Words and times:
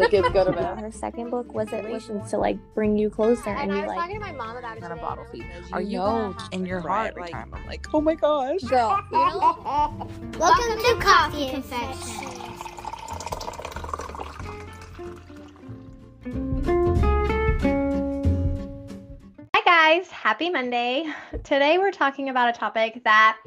the 0.00 0.08
kids 0.08 0.28
go 0.30 0.44
to 0.44 0.52
bed. 0.52 0.78
Her 0.78 0.90
second 0.90 1.30
book 1.30 1.52
was 1.54 1.72
it 1.72 1.84
was 1.88 2.06
to 2.30 2.38
like 2.38 2.58
bring 2.74 2.96
you 2.96 3.10
closer 3.10 3.50
and, 3.50 3.70
And 3.70 3.72
you 3.72 3.78
I 3.78 3.80
was 3.82 3.88
like 3.88 3.98
talking 3.98 4.14
to 4.14 4.20
my 4.20 4.32
mom 4.32 4.56
about 4.56 4.76
it 4.76 4.82
On 4.82 4.92
a 4.92 4.96
bottle 4.96 5.24
feed. 5.30 5.46
Are 5.72 5.80
you 5.80 5.98
know 5.98 6.36
in 6.52 6.66
your 6.66 6.80
heart 6.80 7.10
every 7.10 7.22
like 7.22 7.32
time? 7.32 7.52
I'm 7.54 7.66
like, 7.66 7.86
oh 7.94 8.00
my 8.00 8.14
gosh. 8.14 8.60
Girl, 8.62 8.98
you 9.10 9.18
know, 9.18 10.08
Welcome 10.38 10.78
to 10.78 10.96
Kofe 11.00 11.50
Confessions. 11.50 12.20
Hi, 19.54 19.62
guys. 19.64 20.10
Happy 20.10 20.50
Monday. 20.50 21.06
Today, 21.44 21.78
we're 21.78 21.90
talking 21.90 22.28
about 22.28 22.48
a 22.48 22.52
topic 22.58 23.02
that, 23.04 23.38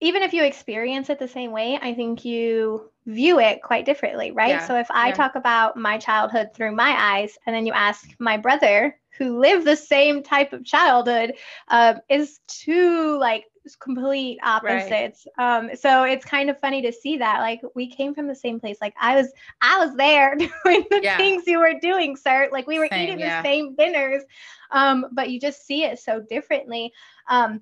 even 0.00 0.22
if 0.22 0.32
you 0.32 0.44
experience 0.44 1.10
it 1.10 1.18
the 1.18 1.28
same 1.28 1.52
way, 1.52 1.78
I 1.80 1.94
think 1.94 2.24
you 2.24 2.90
view 3.06 3.38
it 3.40 3.62
quite 3.62 3.84
differently, 3.84 4.30
right? 4.30 4.52
Yeah, 4.52 4.66
So, 4.66 4.76
if 4.76 4.88
I 4.90 5.08
yeah. 5.08 5.16
talk 5.16 5.34
about 5.34 5.76
my 5.76 5.98
childhood 5.98 6.50
through 6.54 6.74
my 6.74 6.94
eyes, 6.98 7.36
and 7.46 7.54
then 7.54 7.66
you 7.66 7.72
ask 7.72 8.08
my 8.18 8.36
brother, 8.36 8.96
who 9.18 9.38
lived 9.38 9.66
the 9.66 9.76
same 9.76 10.22
type 10.22 10.52
of 10.52 10.64
childhood, 10.64 11.34
um, 11.68 11.96
is 12.08 12.40
two 12.46 13.18
like 13.18 13.44
complete 13.78 14.38
opposites. 14.42 15.26
Um, 15.38 15.70
so 15.74 16.04
it's 16.04 16.24
kind 16.24 16.48
of 16.48 16.58
funny 16.60 16.80
to 16.82 16.92
see 16.92 17.18
that. 17.18 17.40
Like 17.40 17.60
we 17.74 17.88
came 17.88 18.14
from 18.14 18.26
the 18.26 18.34
same 18.34 18.58
place. 18.58 18.78
Like 18.80 18.94
I 18.98 19.16
was, 19.16 19.30
I 19.60 19.84
was 19.84 19.94
there 19.96 20.34
doing 20.64 20.84
the 20.90 21.00
Yeah. 21.02 21.16
things 21.18 21.46
you 21.46 21.58
were 21.58 21.74
doing, 21.80 22.16
sir. 22.16 22.48
Like 22.50 22.66
we 22.66 22.78
were 22.78 22.88
Same, 22.88 23.02
eating 23.10 23.18
the 23.18 23.42
same 23.42 23.74
dinners 23.74 24.22
um, 24.70 25.06
but 25.12 25.30
you 25.30 25.40
just 25.40 25.66
see 25.66 25.84
it 25.84 25.98
so 25.98 26.20
differently. 26.20 26.92
Um, 27.28 27.60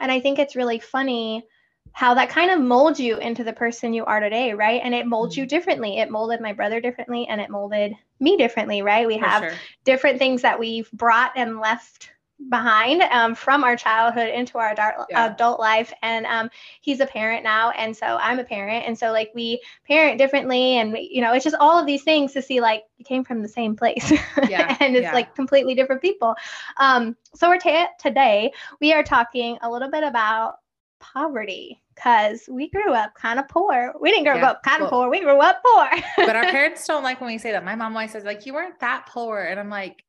and 0.00 0.10
I 0.10 0.20
think 0.20 0.38
it's 0.38 0.56
really 0.56 0.78
funny 0.78 1.44
how 1.92 2.14
that 2.14 2.30
kind 2.30 2.50
of 2.50 2.60
molds 2.60 2.98
you 3.00 3.18
into 3.18 3.44
the 3.44 3.52
person 3.52 3.92
you 3.92 4.04
are 4.04 4.20
today, 4.20 4.52
right? 4.54 4.80
And 4.82 4.94
it 4.94 5.06
molds 5.06 5.36
Mm-hmm. 5.36 5.36
you 5.36 5.46
differently. 5.46 5.98
It 5.98 6.10
molded 6.10 6.40
my 6.40 6.52
brother 6.52 6.80
differently 6.80 7.26
and 7.28 7.40
it 7.40 7.50
molded 7.50 7.94
me 8.20 8.36
differently, 8.36 8.82
right? 8.82 9.06
We 9.06 9.18
For 9.18 9.30
have 9.30 9.46
sure. 9.46 9.62
different 9.84 10.18
things 10.18 10.42
that 10.42 10.58
we've 10.58 10.90
brought 10.92 11.32
and 11.36 11.60
left 11.60 12.10
behind 12.50 13.02
um, 13.02 13.34
from 13.36 13.62
our 13.62 13.76
childhood 13.76 14.28
into 14.28 14.58
our 14.58 14.70
adult, 14.72 15.08
Yeah. 15.08 15.34
adult 15.34 15.60
life 15.60 15.92
and 16.02 16.26
um, 16.26 16.50
he's 16.80 16.98
a 17.00 17.06
parent 17.06 17.44
now 17.44 17.70
and 17.70 17.96
so 17.96 18.04
i'm 18.20 18.40
a 18.40 18.44
parent 18.44 18.84
and 18.86 18.98
so 18.98 19.12
like 19.12 19.30
we 19.34 19.60
parent 19.86 20.18
differently 20.18 20.78
and 20.78 20.92
we, 20.92 21.08
you 21.12 21.20
know 21.20 21.32
it's 21.34 21.44
just 21.44 21.56
all 21.60 21.78
of 21.78 21.86
these 21.86 22.02
things 22.02 22.32
to 22.32 22.42
see 22.42 22.60
like 22.60 22.84
you 22.96 23.04
came 23.04 23.22
from 23.24 23.42
the 23.42 23.48
same 23.48 23.76
place 23.76 24.10
Yeah, 24.42 24.76
and 24.80 24.96
it's 24.96 25.12
yeah. 25.12 25.12
like 25.12 25.34
completely 25.36 25.74
different 25.74 26.02
people 26.02 26.34
um, 26.78 27.16
so 27.34 27.48
we're 27.48 27.58
ta- 27.58 27.90
today 28.00 28.52
we 28.80 28.92
are 28.92 29.04
talking 29.04 29.58
a 29.62 29.70
little 29.70 29.90
bit 29.90 30.02
about 30.02 30.56
poverty 31.00 31.81
because 31.94 32.48
we 32.50 32.70
grew 32.70 32.92
up 32.92 33.14
kind 33.14 33.38
of 33.38 33.48
poor. 33.48 33.92
We 34.00 34.10
didn't 34.10 34.24
grow 34.24 34.36
Yeah, 34.36 34.50
up 34.50 34.62
kind 34.62 34.82
of 34.82 34.90
well- 34.90 35.02
poor 35.02 35.10
we 35.10 35.20
grew 35.20 35.40
up 35.40 35.62
poor. 35.64 35.88
But 36.16 36.36
our 36.36 36.44
parents 36.44 36.86
don't 36.86 37.02
like 37.02 37.20
when 37.20 37.28
we 37.30 37.38
say 37.38 37.52
that. 37.52 37.64
My 37.64 37.74
mom 37.74 37.94
always 37.96 38.12
says, 38.12 38.24
like, 38.24 38.46
you 38.46 38.54
weren't 38.54 38.78
that 38.80 39.06
poor. 39.08 39.40
And 39.40 39.58
I'm 39.58 39.70
like, 39.70 40.02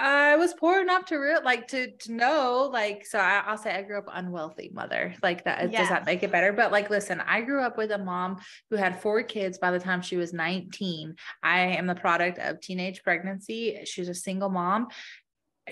I 0.00 0.36
was 0.36 0.54
poor 0.54 0.80
enough 0.80 1.06
to 1.06 1.16
real 1.16 1.42
like 1.44 1.66
to 1.68 1.90
to 1.90 2.12
know 2.12 2.70
like 2.72 3.04
so 3.04 3.18
I, 3.18 3.42
I'll 3.44 3.58
say 3.58 3.74
I 3.74 3.82
grew 3.82 3.98
up 3.98 4.08
unwealthy 4.12 4.70
mother. 4.72 5.12
Like 5.24 5.44
that 5.44 5.72
does 5.72 5.88
that 5.88 6.06
make 6.06 6.22
it 6.22 6.30
better. 6.30 6.52
But 6.52 6.70
like 6.70 6.88
listen 6.88 7.20
I 7.20 7.40
grew 7.40 7.62
up 7.62 7.76
with 7.76 7.90
a 7.90 7.98
mom 7.98 8.36
who 8.70 8.76
had 8.76 9.02
four 9.02 9.24
kids 9.24 9.58
by 9.58 9.72
the 9.72 9.80
time 9.80 10.00
she 10.00 10.16
was 10.16 10.32
19 10.32 11.16
I 11.42 11.60
am 11.60 11.88
the 11.88 11.96
product 11.96 12.38
of 12.38 12.60
teenage 12.60 13.02
pregnancy. 13.02 13.80
She's 13.86 14.08
a 14.08 14.14
single 14.14 14.50
mom 14.50 14.86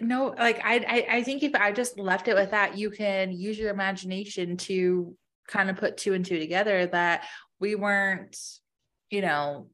no 0.00 0.34
like 0.39 0.61
I, 0.64 0.77
I 1.08 1.16
i 1.16 1.22
think 1.22 1.42
if 1.42 1.55
i 1.55 1.72
just 1.72 1.98
left 1.98 2.28
it 2.28 2.34
with 2.34 2.50
that 2.50 2.77
you 2.77 2.91
can 2.91 3.33
use 3.33 3.58
your 3.58 3.70
imagination 3.70 4.56
to 4.58 5.16
kind 5.48 5.70
of 5.70 5.77
put 5.77 5.97
two 5.97 6.14
and 6.14 6.25
two 6.25 6.38
together 6.38 6.86
that 6.86 7.25
we 7.61 7.75
weren't 7.75 8.36
you 9.11 9.22
know 9.22 9.69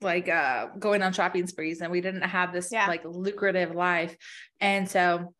like 0.00 0.28
uh 0.28 0.66
going 0.78 1.02
on 1.02 1.12
shopping 1.12 1.46
sprees 1.46 1.80
and 1.80 1.90
we 1.90 2.00
didn't 2.00 2.22
have 2.22 2.52
this 2.52 2.70
Yeah. 2.70 2.86
like 2.86 3.02
lucrative 3.04 3.74
life 3.74 4.16
and 4.60 4.88
so 4.88 5.34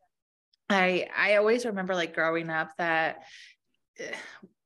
i 0.69 1.07
i 1.15 1.35
always 1.35 1.65
remember 1.65 1.95
like 1.95 2.13
growing 2.15 2.49
up 2.49 2.71
that 2.77 3.23
eh, 3.99 4.11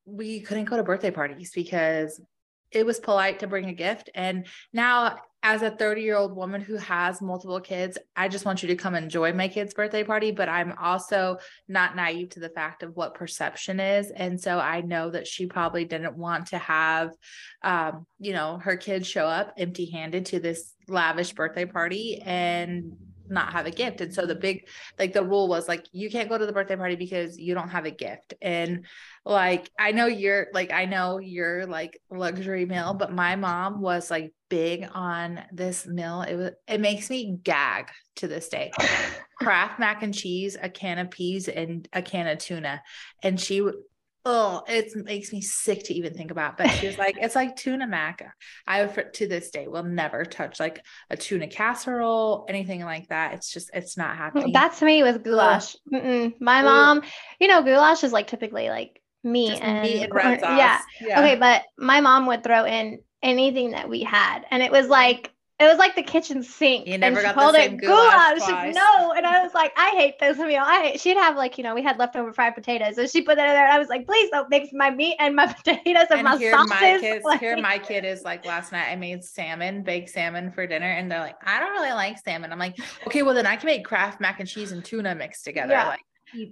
we 0.06 0.40
couldn't 0.40 0.66
go 0.66 0.78
to 0.78 0.84
birthday 0.84 1.12
parties 1.12 1.52
because 1.53 2.19
it 2.72 2.86
was 2.86 3.00
polite 3.00 3.40
to 3.40 3.47
bring 3.47 3.69
a 3.69 3.74
gift 3.74 4.09
and 4.16 4.47
now 4.74 5.18
as 5.41 5.61
a 5.61 5.72
30 5.72 6.01
year 6.01 6.17
old 6.17 6.35
woman 6.35 6.61
who 6.61 6.75
has 6.75 7.22
multiple 7.22 7.61
kids 7.61 7.97
i 8.16 8.27
just 8.27 8.45
want 8.45 8.61
you 8.61 8.67
to 8.67 8.75
come 8.75 8.95
enjoy 8.95 9.31
my 9.31 9.47
kid's 9.47 9.73
birthday 9.73 10.03
party 10.03 10.31
but 10.31 10.50
i'm 10.50 10.73
also 10.81 11.38
not 11.67 11.95
naive 11.95 12.29
to 12.29 12.39
the 12.39 12.50
fact 12.50 12.83
of 12.83 12.95
what 12.95 13.13
perception 13.13 13.79
is. 13.79 14.11
And 14.11 14.39
so 14.39 14.59
i 14.59 14.81
know 14.81 15.09
that 15.09 15.27
she 15.27 15.45
probably 15.45 15.85
didn't 15.85 16.17
want 16.17 16.47
to 16.47 16.57
have 16.57 17.11
um, 17.63 18.05
you 18.19 18.33
know 18.33 18.57
her 18.57 18.77
kids 18.77 19.07
show 19.07 19.25
up 19.25 19.53
empty 19.57 19.89
handed 19.89 20.25
to 20.27 20.39
this 20.39 20.73
lavish 20.89 21.33
birthday 21.33 21.66
party. 21.66 22.21
And 22.23 22.97
not 23.29 23.53
have 23.53 23.66
a 23.66 23.72
gift 23.72 24.01
and 24.01 24.13
so 24.13 24.25
the 24.25 24.35
big 24.35 24.67
like 24.97 25.13
the 25.13 25.23
rule 25.23 25.47
was 25.47 25.67
like 25.67 25.85
you 25.91 26.09
can't 26.09 26.29
go 26.29 26.38
to 26.38 26.45
the 26.45 26.53
birthday 26.53 26.75
party 26.75 26.95
because 26.95 27.38
you 27.38 27.53
don't 27.53 27.69
have 27.69 27.85
a 27.85 27.91
gift 27.91 28.34
and 28.41 28.85
like 29.25 29.69
I 29.78 29.91
know 29.91 30.07
you're 30.07 30.47
like 30.53 30.72
I 30.72 30.85
know 30.85 31.19
you're 31.19 31.66
like 31.66 32.01
luxury 32.09 32.66
meal, 32.66 32.94
but 32.94 33.13
my 33.13 33.35
mom 33.35 33.81
was 33.81 34.09
like 34.09 34.34
big 34.50 34.89
on 34.94 35.41
this 35.51 35.85
meal. 35.85 36.22
It 36.22 36.35
was 36.35 36.51
it 36.68 36.81
makes 36.81 37.09
me 37.09 37.38
gag 37.44 37.89
to 38.18 38.28
this 38.28 38.50
day. 38.50 38.72
Kraft 39.39 39.79
mac 39.79 40.03
and 40.03 40.13
cheese, 40.13 40.57
a 40.62 40.69
can 40.69 40.97
of 40.97 41.12
peas, 41.12 41.47
and 41.47 41.88
a 41.94 42.01
can 42.01 42.28
of 42.28 42.39
tuna. 42.39 42.81
And 43.23 43.39
she 43.39 43.62
oh, 44.25 44.63
it 44.68 44.96
makes 44.96 45.31
me 45.31 45.41
sick 45.41 45.84
to 45.85 45.94
even 45.94 46.13
think 46.13 46.31
about. 46.31 46.57
But 46.57 46.69
she 46.69 46.88
was 46.88 46.97
like, 46.97 47.18
it's 47.19 47.35
like 47.35 47.56
tuna 47.56 47.88
mac. 47.88 48.25
I 48.68 48.85
to 48.85 49.28
this 49.28 49.50
day 49.52 49.68
will 49.68 49.84
never 49.84 50.25
touch 50.25 50.59
like 50.59 50.84
a 51.09 51.18
tuna 51.18 51.47
casserole, 51.47 52.46
anything 52.50 52.84
like 52.84 53.07
that. 53.09 53.34
It's 53.34 53.52
just 53.52 53.69
it's 53.74 53.97
not 53.97 54.16
mm, 54.16 54.18
happening. 54.18 54.52
That's 54.52 54.81
me 54.81 55.03
with 55.03 55.24
goulash. 55.24 55.75
Mm-mm. 55.91 56.34
My 56.40 56.62
mom, 56.62 57.02
you 57.40 57.47
know, 57.47 57.63
goulash 57.63 58.03
is 58.03 58.13
like 58.13 58.28
typically 58.28 58.69
like 58.69 59.02
meat 59.24 59.50
Just 59.50 59.63
and 59.63 59.81
meat 59.81 60.03
and 60.03 60.13
red 60.13 60.40
sauce. 60.40 60.57
Yeah. 60.57 60.81
yeah. 61.01 61.19
Okay, 61.22 61.36
but 61.36 61.63
my 61.78 62.01
mom 62.01 62.25
would 62.28 62.44
throw 62.44 62.66
in 62.66 63.00
anything 63.22 63.72
that 63.72 63.90
we 63.90 64.03
had, 64.03 64.46
and 64.51 64.62
it 64.63 64.72
was 64.72 64.88
like 64.88 65.31
it 65.59 65.66
was 65.66 65.78
like 65.78 65.96
the 65.96 66.03
kitchen 66.03 66.42
sink. 66.42 66.88
You 66.88 66.97
never 66.97 67.20
and 67.20 67.24
got 67.24 67.30
she 67.30 67.34
the 67.36 67.42
called 67.42 67.56
same 67.56 67.74
it 67.74 67.81
goulash 67.81 68.34
She's. 68.66 68.75
No, 68.75 69.12
and 69.12 69.25
I 69.25 69.44
was 69.44 69.53
like, 69.53 69.74
I 69.78 69.90
hate 69.90 70.18
this 70.20 70.38
meal. 70.38 70.64
I 70.66 70.81
hate. 70.84 71.00
She'd 71.02 71.18
have 71.18 71.36
like 71.36 71.58
you 71.58 71.64
know 71.64 71.75
we 71.75 71.81
had 71.84 71.97
leftover 71.97 72.31
fried 72.34 72.56
potatoes, 72.56 72.96
so 72.96 73.06
she 73.08 73.22
put 73.22 73.36
that 73.36 73.47
in 73.50 73.53
there, 73.56 73.66
and 73.66 73.74
I 73.74 73.80
was 73.80 73.90
like, 73.90 74.06
please 74.06 74.30
don't 74.31 74.50
mix 74.50 74.69
my 74.74 74.90
meat 74.90 75.16
and 75.19 75.36
my 75.36 75.48
potatoes 75.53 76.08
and, 76.09 76.19
and 76.19 76.24
my 76.24 76.38
here 76.38 76.52
sauces. 76.52 76.69
my 76.69 76.98
kids 77.00 77.25
like- 77.25 77.40
here 77.40 77.58
my 77.58 77.78
kid 77.78 78.06
is 78.06 78.24
like 78.24 78.46
last 78.46 78.72
night 78.72 78.88
i 78.90 78.96
made 78.96 79.24
salmon 79.24 79.84
baked 79.84 80.09
salmon 80.09 80.52
for 80.52 80.66
dinner 80.66 80.86
and 80.90 81.12
they're 81.12 81.19
like 81.19 81.36
i 81.46 81.59
don't 81.59 81.72
really 81.72 81.92
like 81.92 82.18
salmon 82.19 82.52
i'm 82.52 82.59
like 82.59 82.75
okay 83.06 83.22
well 83.24 83.34
then 83.34 83.46
i 83.46 83.56
can 83.56 83.68
make 83.68 83.84
kraft 83.86 84.19
mac 84.22 84.40
and 84.40 84.48
cheese 84.50 84.72
and 84.72 84.84
tuna 84.86 85.14
mixed 85.16 85.44
together 85.44 85.74
Yeah. 85.74 85.88
like 85.90 86.00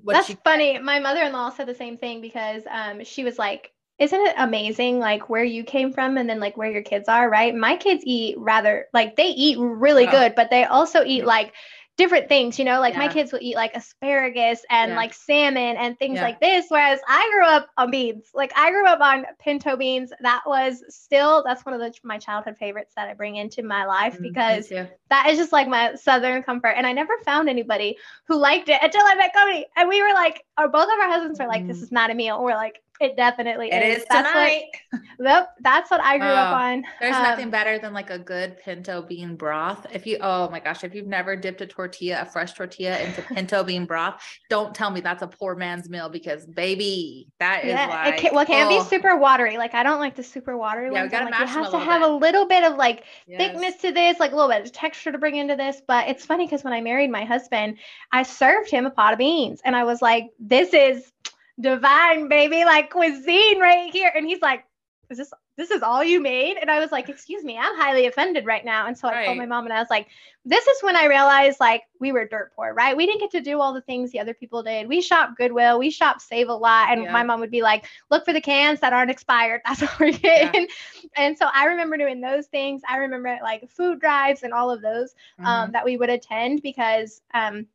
what 0.04 0.14
That's 0.14 0.34
funny. 0.44 0.80
My 0.80 1.00
mother-in-law 1.00 1.52
said 1.52 1.68
the 1.68 1.76
same 1.76 1.98
thing 1.98 2.20
because 2.20 2.64
um 2.70 3.04
she 3.04 3.24
was 3.24 3.38
like, 3.38 3.72
"Isn't 4.00 4.22
it 4.28 4.36
amazing 4.38 5.00
like 5.00 5.30
where 5.30 5.44
you 5.44 5.64
came 5.64 5.92
from 5.94 6.18
and 6.18 6.30
then 6.30 6.40
like 6.40 6.56
where 6.58 6.70
your 6.72 6.84
kids 6.84 7.10
are, 7.10 7.30
right? 7.30 7.54
My 7.56 7.78
kids 7.78 8.04
eat 8.06 8.36
rather 8.38 8.86
like 8.94 9.16
they 9.16 9.30
eat 9.30 9.58
really 9.60 10.08
Oh. 10.08 10.12
good, 10.12 10.36
but 10.36 10.50
they 10.50 10.66
also 10.66 11.04
eat 11.04 11.26
like 11.26 11.54
different 11.98 12.30
things, 12.30 12.60
you 12.60 12.66
know, 12.66 12.80
like 12.80 12.96
my 12.96 13.08
kids 13.08 13.32
will 13.32 13.40
eat 13.42 13.56
like 13.56 13.76
asparagus 13.76 14.64
and 14.70 14.92
Yeah. 14.92 14.96
like 14.98 15.16
salmon 15.16 15.78
and 15.78 15.98
things 15.98 16.18
Yeah. 16.18 16.26
like 16.26 16.40
this 16.40 16.68
whereas 16.70 17.00
I 17.08 17.28
grew 17.34 17.44
up 17.46 17.70
on 17.76 17.90
beans. 17.90 18.30
Like 18.36 18.54
I 18.56 18.70
grew 18.70 18.86
up 18.86 19.02
on 19.02 19.26
pinto 19.40 19.76
beans. 19.76 20.14
That 20.22 20.44
was 20.46 20.84
still 20.90 21.42
that's 21.44 21.66
one 21.66 21.74
of 21.74 21.82
the 21.82 21.92
my 22.04 22.20
childhood 22.20 22.56
favorites 22.60 22.94
that 22.98 23.08
I 23.10 23.16
bring 23.16 23.36
into 23.38 23.64
my 23.64 23.86
life 23.86 24.20
Mm, 24.20 24.22
because 24.22 24.72
that 25.10 25.28
is 25.30 25.40
just 25.40 25.52
like 25.52 25.68
my 25.68 25.96
southern 25.96 26.44
comfort 26.44 26.74
and 26.78 26.86
i 26.86 26.92
never 26.92 27.14
found 27.24 27.48
anybody 27.50 27.98
who 28.28 28.36
liked 28.36 28.68
it 28.70 28.78
until 28.84 29.02
i 29.06 29.16
met 29.16 29.34
cody 29.34 29.66
and 29.78 29.88
we 29.88 30.02
were 30.02 30.14
like 30.14 30.44
or 30.60 30.68
both 30.68 30.84
of 30.84 31.00
our 31.00 31.08
husbands 31.10 31.40
were 31.40 31.48
like 31.48 31.66
this 31.66 31.80
Mm. 31.80 31.84
is 31.84 31.92
not 31.92 32.12
a 32.12 32.14
meal 32.14 32.44
we're 32.44 32.56
like 32.56 32.82
it 33.00 33.16
definitely 33.16 33.72
it 33.72 33.84
is 33.84 33.98
is 34.00 34.06
that's 34.10 34.28
tonight 34.30 34.64
what 34.92 35.02
yep, 35.20 35.50
that's 35.62 35.92
what 35.92 36.02
i 36.02 36.18
grew 36.18 36.28
up 36.28 36.52
Oh, 36.52 36.56
on 36.56 36.84
there's 37.00 37.16
Um, 37.16 37.24
nothing 37.24 37.50
better 37.50 37.80
than 37.80 37.94
like 37.94 38.10
a 38.10 38.20
good 38.20 38.58
pinto 38.60 39.02
bean 39.02 39.36
broth 39.36 39.86
if 39.92 40.06
you 40.08 40.18
oh 40.22 40.50
my 40.50 40.60
gosh 40.60 40.84
if 40.84 40.94
you've 40.96 41.08
never 41.08 41.36
dipped 41.36 41.62
a 41.62 41.68
tortilla 41.68 42.22
a 42.22 42.26
fresh 42.26 42.54
tortilla 42.54 43.00
into 43.00 43.22
pinto 43.34 43.64
bean 43.64 43.86
broth 43.86 44.22
don't 44.50 44.74
tell 44.76 44.90
me 44.92 45.02
that's 45.02 45.22
a 45.24 45.28
poor 45.28 45.56
man's 45.56 45.90
meal 45.90 46.10
because 46.10 46.46
baby 46.46 47.28
that 47.40 47.64
is 47.66 47.80
yeah, 47.80 47.88
like 47.88 48.16
it 48.16 48.18
can, 48.18 48.34
well, 48.34 48.44
it 48.44 48.48
can 48.48 48.68
oh, 48.68 48.70
be 48.70 48.80
super 48.90 49.18
watery. 49.18 49.58
Like 49.58 49.74
I 49.74 49.84
don't 49.84 50.00
like 50.00 50.16
the 50.16 50.24
super 50.24 50.58
watery 50.58 50.90
Yeah, 50.92 51.04
we 51.04 51.10
ones. 51.10 51.12
gotta 51.12 51.26
I'm 51.26 51.32
like, 51.32 51.40
mash 51.40 51.50
it 51.50 51.50
has 51.50 51.70
to 51.72 51.80
have 51.80 52.02
bit. 52.02 52.10
a 52.10 52.14
little 52.14 52.48
bit 52.48 52.64
of 52.64 52.76
like 52.78 53.04
yes. 53.28 53.40
thickness 53.40 53.76
to 53.82 53.92
this, 53.92 54.20
like 54.20 54.32
a 54.32 54.36
little 54.36 54.50
bit 54.50 54.66
of 54.66 54.72
texture 54.72 55.12
to 55.12 55.18
bring 55.18 55.36
into 55.36 55.56
this. 55.56 55.82
But 55.88 56.08
it's 56.08 56.26
funny 56.26 56.46
because 56.46 56.64
when 56.64 56.74
I 56.74 56.82
married 56.82 57.12
my 57.12 57.26
husband, 57.26 57.78
I 58.12 58.24
served 58.24 58.70
him 58.70 58.86
a 58.86 58.92
pot 58.92 59.14
of 59.14 59.20
beans 59.20 59.62
and 59.66 59.76
I 59.76 59.84
was 59.84 60.02
like, 60.02 60.32
this 60.40 60.74
is 60.74 61.12
divine, 61.60 62.28
baby, 62.28 62.66
like 62.66 62.90
cuisine 62.92 63.60
right 63.60 63.92
here. 63.92 64.12
And 64.16 64.26
he's 64.26 64.42
like, 64.42 64.64
is 65.10 65.18
this 65.18 65.34
this 65.58 65.72
is 65.72 65.82
all 65.82 66.04
you 66.04 66.22
made? 66.22 66.58
And 66.58 66.70
I 66.70 66.80
was 66.80 66.92
like, 66.92 67.10
excuse 67.10 67.44
me, 67.44 67.58
I'm 67.58 67.76
highly 67.78 68.06
offended 68.06 68.46
right 68.46 68.64
now. 68.64 68.86
And 68.88 68.98
so 68.98 69.08
I 69.08 69.18
told 69.18 69.38
my 69.38 69.46
mom 69.46 69.66
and 69.66 69.74
I 69.74 69.80
was 69.80 69.90
like, 69.90 70.08
this 70.46 70.68
is 70.68 70.84
when 70.84 70.96
I 70.96 71.06
realized 71.06 71.60
like 71.60 71.84
we 72.00 72.12
were 72.12 72.28
dirt 72.28 72.52
poor, 72.56 72.74
right? 72.74 72.96
We 72.96 73.06
didn't 73.06 73.22
get 73.22 73.32
to 73.32 73.42
do 73.42 73.60
all 73.60 73.74
the 73.74 73.82
things 73.82 74.12
the 74.12 74.20
other 74.20 74.34
people 74.36 74.62
did. 74.62 74.88
We 74.88 75.02
shop 75.02 75.36
Goodwill, 75.36 75.80
we 75.80 75.90
shop 75.90 76.22
Save 76.22 76.50
a 76.50 76.54
Lot. 76.54 76.90
And 76.92 77.04
Yeah. 77.04 77.12
my 77.12 77.24
mom 77.24 77.40
would 77.40 77.50
be 77.52 77.62
like, 77.64 77.86
look 78.12 78.24
for 78.26 78.34
the 78.34 78.42
cans 78.42 78.80
that 78.82 78.94
aren't 78.94 79.10
expired. 79.10 79.62
That's 79.66 79.82
what 79.82 80.00
we're 80.00 80.12
getting. 80.12 80.68
And 81.16 81.38
so 81.38 81.48
I 81.54 81.66
remember 81.66 81.98
doing 81.98 82.22
those 82.22 82.48
things. 82.48 82.82
I 82.88 82.98
remember 82.98 83.38
like 83.42 83.70
food 83.70 84.00
drives 84.00 84.44
and 84.44 84.54
all 84.54 84.70
of 84.70 84.82
those 84.82 85.16
Mhm. 85.40 85.46
um, 85.46 85.72
that 85.72 85.86
we 85.86 85.98
would 85.98 86.10
attend 86.10 86.62
because 86.62 87.22
um, 87.34 87.66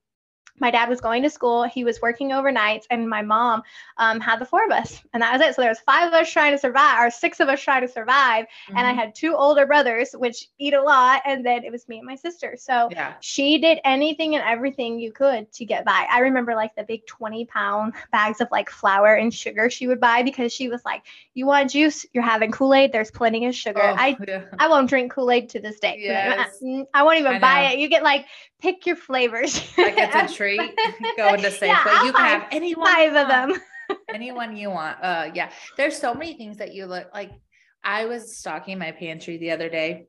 my 0.58 0.70
dad 0.70 0.88
was 0.88 1.00
going 1.00 1.22
to 1.22 1.30
school. 1.30 1.64
He 1.64 1.84
was 1.84 2.00
working 2.00 2.30
overnights, 2.30 2.84
and 2.90 3.08
my 3.08 3.22
mom 3.22 3.62
um, 3.96 4.20
had 4.20 4.38
the 4.38 4.44
four 4.44 4.64
of 4.64 4.70
us, 4.70 5.02
and 5.12 5.22
that 5.22 5.32
was 5.32 5.40
it. 5.40 5.54
So 5.54 5.62
there 5.62 5.70
was 5.70 5.80
five 5.80 6.08
of 6.08 6.14
us 6.14 6.30
trying 6.30 6.52
to 6.52 6.58
survive, 6.58 6.98
or 7.00 7.10
six 7.10 7.40
of 7.40 7.48
us 7.48 7.60
trying 7.60 7.82
to 7.82 7.88
survive, 7.88 8.46
and 8.68 8.78
I 8.78 8.92
Mhm. 8.92 8.96
had 8.96 9.14
two 9.14 9.34
older 9.34 9.66
brothers, 9.66 10.12
which 10.12 10.48
eat 10.58 10.74
a 10.74 10.82
lot, 10.82 11.22
and 11.24 11.44
then 11.44 11.64
it 11.64 11.72
was 11.72 11.88
me 11.88 11.98
and 11.98 12.06
my 12.06 12.14
sister. 12.14 12.56
So 12.58 12.88
yeah. 12.90 13.14
she 13.20 13.58
did 13.58 13.80
anything 13.84 14.34
and 14.34 14.44
everything 14.46 14.98
you 14.98 15.12
could 15.12 15.50
to 15.52 15.64
get 15.64 15.84
by. 15.84 16.06
I 16.10 16.20
remember 16.20 16.54
like 16.54 16.74
the 16.74 16.84
big 16.84 17.06
20 17.06 17.46
pound 17.46 17.94
bags 18.12 18.40
of 18.40 18.48
like 18.50 18.70
flour 18.70 19.14
and 19.14 19.32
sugar 19.32 19.70
she 19.70 19.86
would 19.86 20.00
buy 20.00 20.22
because 20.22 20.52
she 20.52 20.68
was 20.68 20.84
like, 20.84 21.02
You 21.34 21.46
want 21.46 21.70
juice? 21.70 22.04
You're 22.12 22.22
having 22.22 22.50
Kool 22.50 22.74
Aid. 22.74 22.92
There's 22.92 23.10
plenty 23.10 23.46
of 23.46 23.54
sugar. 23.54 23.80
Oh, 23.82 23.94
I 23.98 24.16
yeah. 24.28 24.42
I 24.58 24.68
won't 24.68 24.88
drink 24.88 25.12
Kool 25.12 25.30
Aid 25.30 25.48
to 25.50 25.60
this 25.60 25.80
day. 25.80 25.96
Yes. 25.98 26.58
Mm, 26.62 26.86
I 26.92 27.02
won't 27.04 27.18
even 27.18 27.40
buy 27.40 27.70
it. 27.72 27.78
You 27.78 27.88
get 27.88 28.02
like 28.02 28.26
pick 28.60 28.86
your 28.86 28.96
flavors. 28.96 29.60
like 30.58 30.74
it's 30.76 30.96
a 30.96 30.98
treat 30.98 31.16
going 31.16 31.42
to 31.42 31.48
Safeway. 31.50 31.68
Yeah, 31.86 32.04
you 32.04 32.12
can 32.12 32.24
have 32.24 32.48
anyone 32.50 32.86
Five 32.86 33.14
of 33.14 33.28
them. 33.28 33.52
anyone 34.14 34.56
you 34.56 34.70
want. 34.70 34.98
Uh 35.02 35.30
yeah. 35.34 35.50
There's 35.76 35.96
so 35.96 36.14
many 36.14 36.36
things 36.36 36.58
that 36.58 36.74
you 36.74 36.86
look 36.86 37.08
like. 37.14 37.30
I 37.84 38.06
was 38.06 38.36
stocking 38.36 38.78
my 38.78 38.92
pantry 38.92 39.38
the 39.38 39.50
other 39.50 39.68
day. 39.68 40.06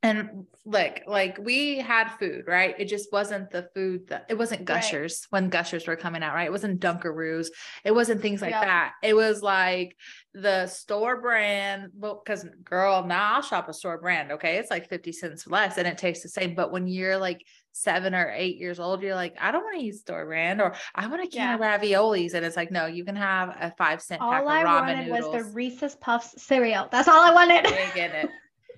And 0.00 0.46
like 0.64 1.02
like 1.08 1.38
we 1.42 1.78
had 1.78 2.08
food, 2.20 2.44
right? 2.46 2.72
It 2.78 2.84
just 2.84 3.10
wasn't 3.12 3.50
the 3.50 3.68
food 3.74 4.06
that 4.08 4.26
it 4.28 4.38
wasn't 4.38 4.60
Right. 4.60 4.66
gushers 4.66 5.26
when 5.30 5.48
gushers 5.48 5.88
were 5.88 5.96
coming 5.96 6.22
out, 6.22 6.34
right? 6.34 6.46
It 6.46 6.52
wasn't 6.52 6.80
Dunkaroos. 6.80 7.48
It 7.84 7.92
wasn't 7.92 8.22
things 8.22 8.40
like 8.40 8.52
Yep. 8.52 8.62
that. 8.62 8.92
It 9.02 9.14
was 9.14 9.42
like 9.42 9.96
the 10.34 10.68
store 10.68 11.20
brand. 11.20 11.90
Well, 11.94 12.22
because 12.24 12.46
girl, 12.62 13.04
now 13.04 13.34
I'll 13.34 13.42
shop 13.42 13.68
a 13.68 13.72
store 13.72 13.98
brand. 13.98 14.30
Okay. 14.32 14.58
It's 14.58 14.70
like 14.70 14.88
50 14.88 15.10
cents 15.10 15.48
less 15.48 15.78
and 15.78 15.88
it 15.88 15.98
tastes 15.98 16.22
the 16.22 16.28
same. 16.28 16.54
But 16.54 16.70
when 16.70 16.86
you're 16.86 17.16
like 17.18 17.44
seven 17.78 18.14
or 18.14 18.32
eight 18.34 18.56
years 18.56 18.80
old, 18.80 19.02
you're 19.02 19.14
like, 19.14 19.36
I 19.40 19.52
don't 19.52 19.62
want 19.62 19.78
to 19.78 19.84
use 19.84 20.00
store 20.00 20.24
brand 20.26 20.60
or 20.60 20.74
I 20.94 21.06
want 21.06 21.22
a 21.22 21.26
can 21.26 21.54
of 21.54 21.60
raviolis. 21.60 22.34
And 22.34 22.44
it's 22.44 22.56
like, 22.56 22.70
no, 22.70 22.86
you 22.86 23.04
can 23.04 23.16
have 23.16 23.56
a 23.60 23.72
five 23.78 24.02
cent 24.02 24.20
pack 24.20 24.42
All 24.42 24.48
of 24.48 24.54
I 24.54 24.64
ramen 24.64 24.80
wanted 24.80 25.06
noodles. 25.08 25.34
was 25.34 25.44
the 25.44 25.52
Reese's 25.52 25.94
Puffs 25.96 26.42
cereal. 26.42 26.88
That's 26.90 27.08
all 27.08 27.22
I 27.22 27.32
wanted. 27.32 27.66
You 27.66 27.76
getting 27.94 28.28
it. 28.28 28.30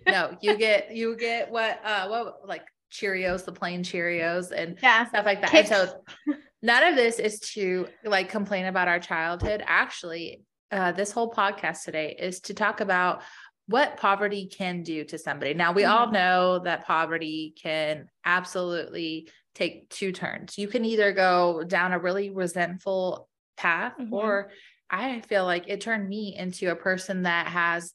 No, 0.07 0.37
you 0.41 0.57
get 0.59 0.95
you 0.95 1.17
get 1.17 1.51
what 1.51 1.81
uh 1.85 2.09
what 2.09 2.47
like 2.47 2.63
Cheerios, 2.93 3.45
the 3.45 3.53
plain 3.53 3.83
Cheerios 3.83 4.51
and 4.51 4.79
yeah. 4.83 5.07
stuff 5.07 5.25
like 5.25 5.41
that. 5.41 5.55
And 5.55 5.69
so 5.69 6.03
none 6.63 6.83
of 6.83 6.97
this 6.97 7.19
is 7.19 7.41
to 7.41 7.87
like 8.05 8.29
complain 8.29 8.67
about 8.67 8.89
our 8.89 9.01
childhood. 9.01 9.63
Actually, 9.67 10.43
uh 10.71 10.93
this 10.93 11.11
whole 11.11 11.31
podcast 11.31 11.85
today 11.85 12.17
is 12.19 12.41
to 12.41 12.55
talk 12.55 12.81
about 12.81 13.23
what 13.71 13.99
poverty 13.99 14.47
can 14.47 14.83
do 14.83 15.05
to 15.05 15.17
somebody. 15.17 15.55
Now 15.55 15.73
we 15.73 15.85
all 15.85 16.09
Mhm. 16.09 16.13
know 16.13 16.59
that 16.65 16.87
poverty 16.87 17.55
can 17.57 18.09
absolutely 18.25 19.31
take 19.55 19.89
two 19.89 20.11
turns. 20.11 20.59
You 20.59 20.67
can 20.67 20.85
either 20.85 21.13
go 21.13 21.63
down 21.63 21.93
a 21.93 21.99
really 22.01 22.31
resentful 22.31 23.29
path 23.57 23.95
Mhm. 23.97 24.13
or 24.13 24.51
I 24.91 25.21
feel 25.21 25.45
like 25.45 25.69
it 25.69 25.81
turned 25.81 26.09
me 26.09 26.35
into 26.37 26.73
a 26.73 26.77
person 26.77 27.23
that 27.23 27.47
has 27.47 27.95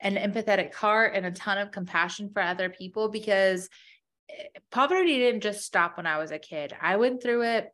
an 0.00 0.16
empathetic 0.16 0.74
heart 0.74 1.14
and 1.14 1.24
a 1.24 1.30
ton 1.30 1.56
of 1.56 1.70
compassion 1.70 2.28
for 2.30 2.42
other 2.42 2.68
people 2.68 3.08
because 3.08 3.70
eh, 4.28 4.48
poverty 4.70 5.16
didn't 5.18 5.40
just 5.40 5.64
stop 5.64 5.96
when 5.96 6.06
I 6.06 6.18
was 6.18 6.30
a 6.30 6.38
kid. 6.38 6.76
I 6.78 6.96
went 6.96 7.22
through 7.22 7.42
it 7.42 7.72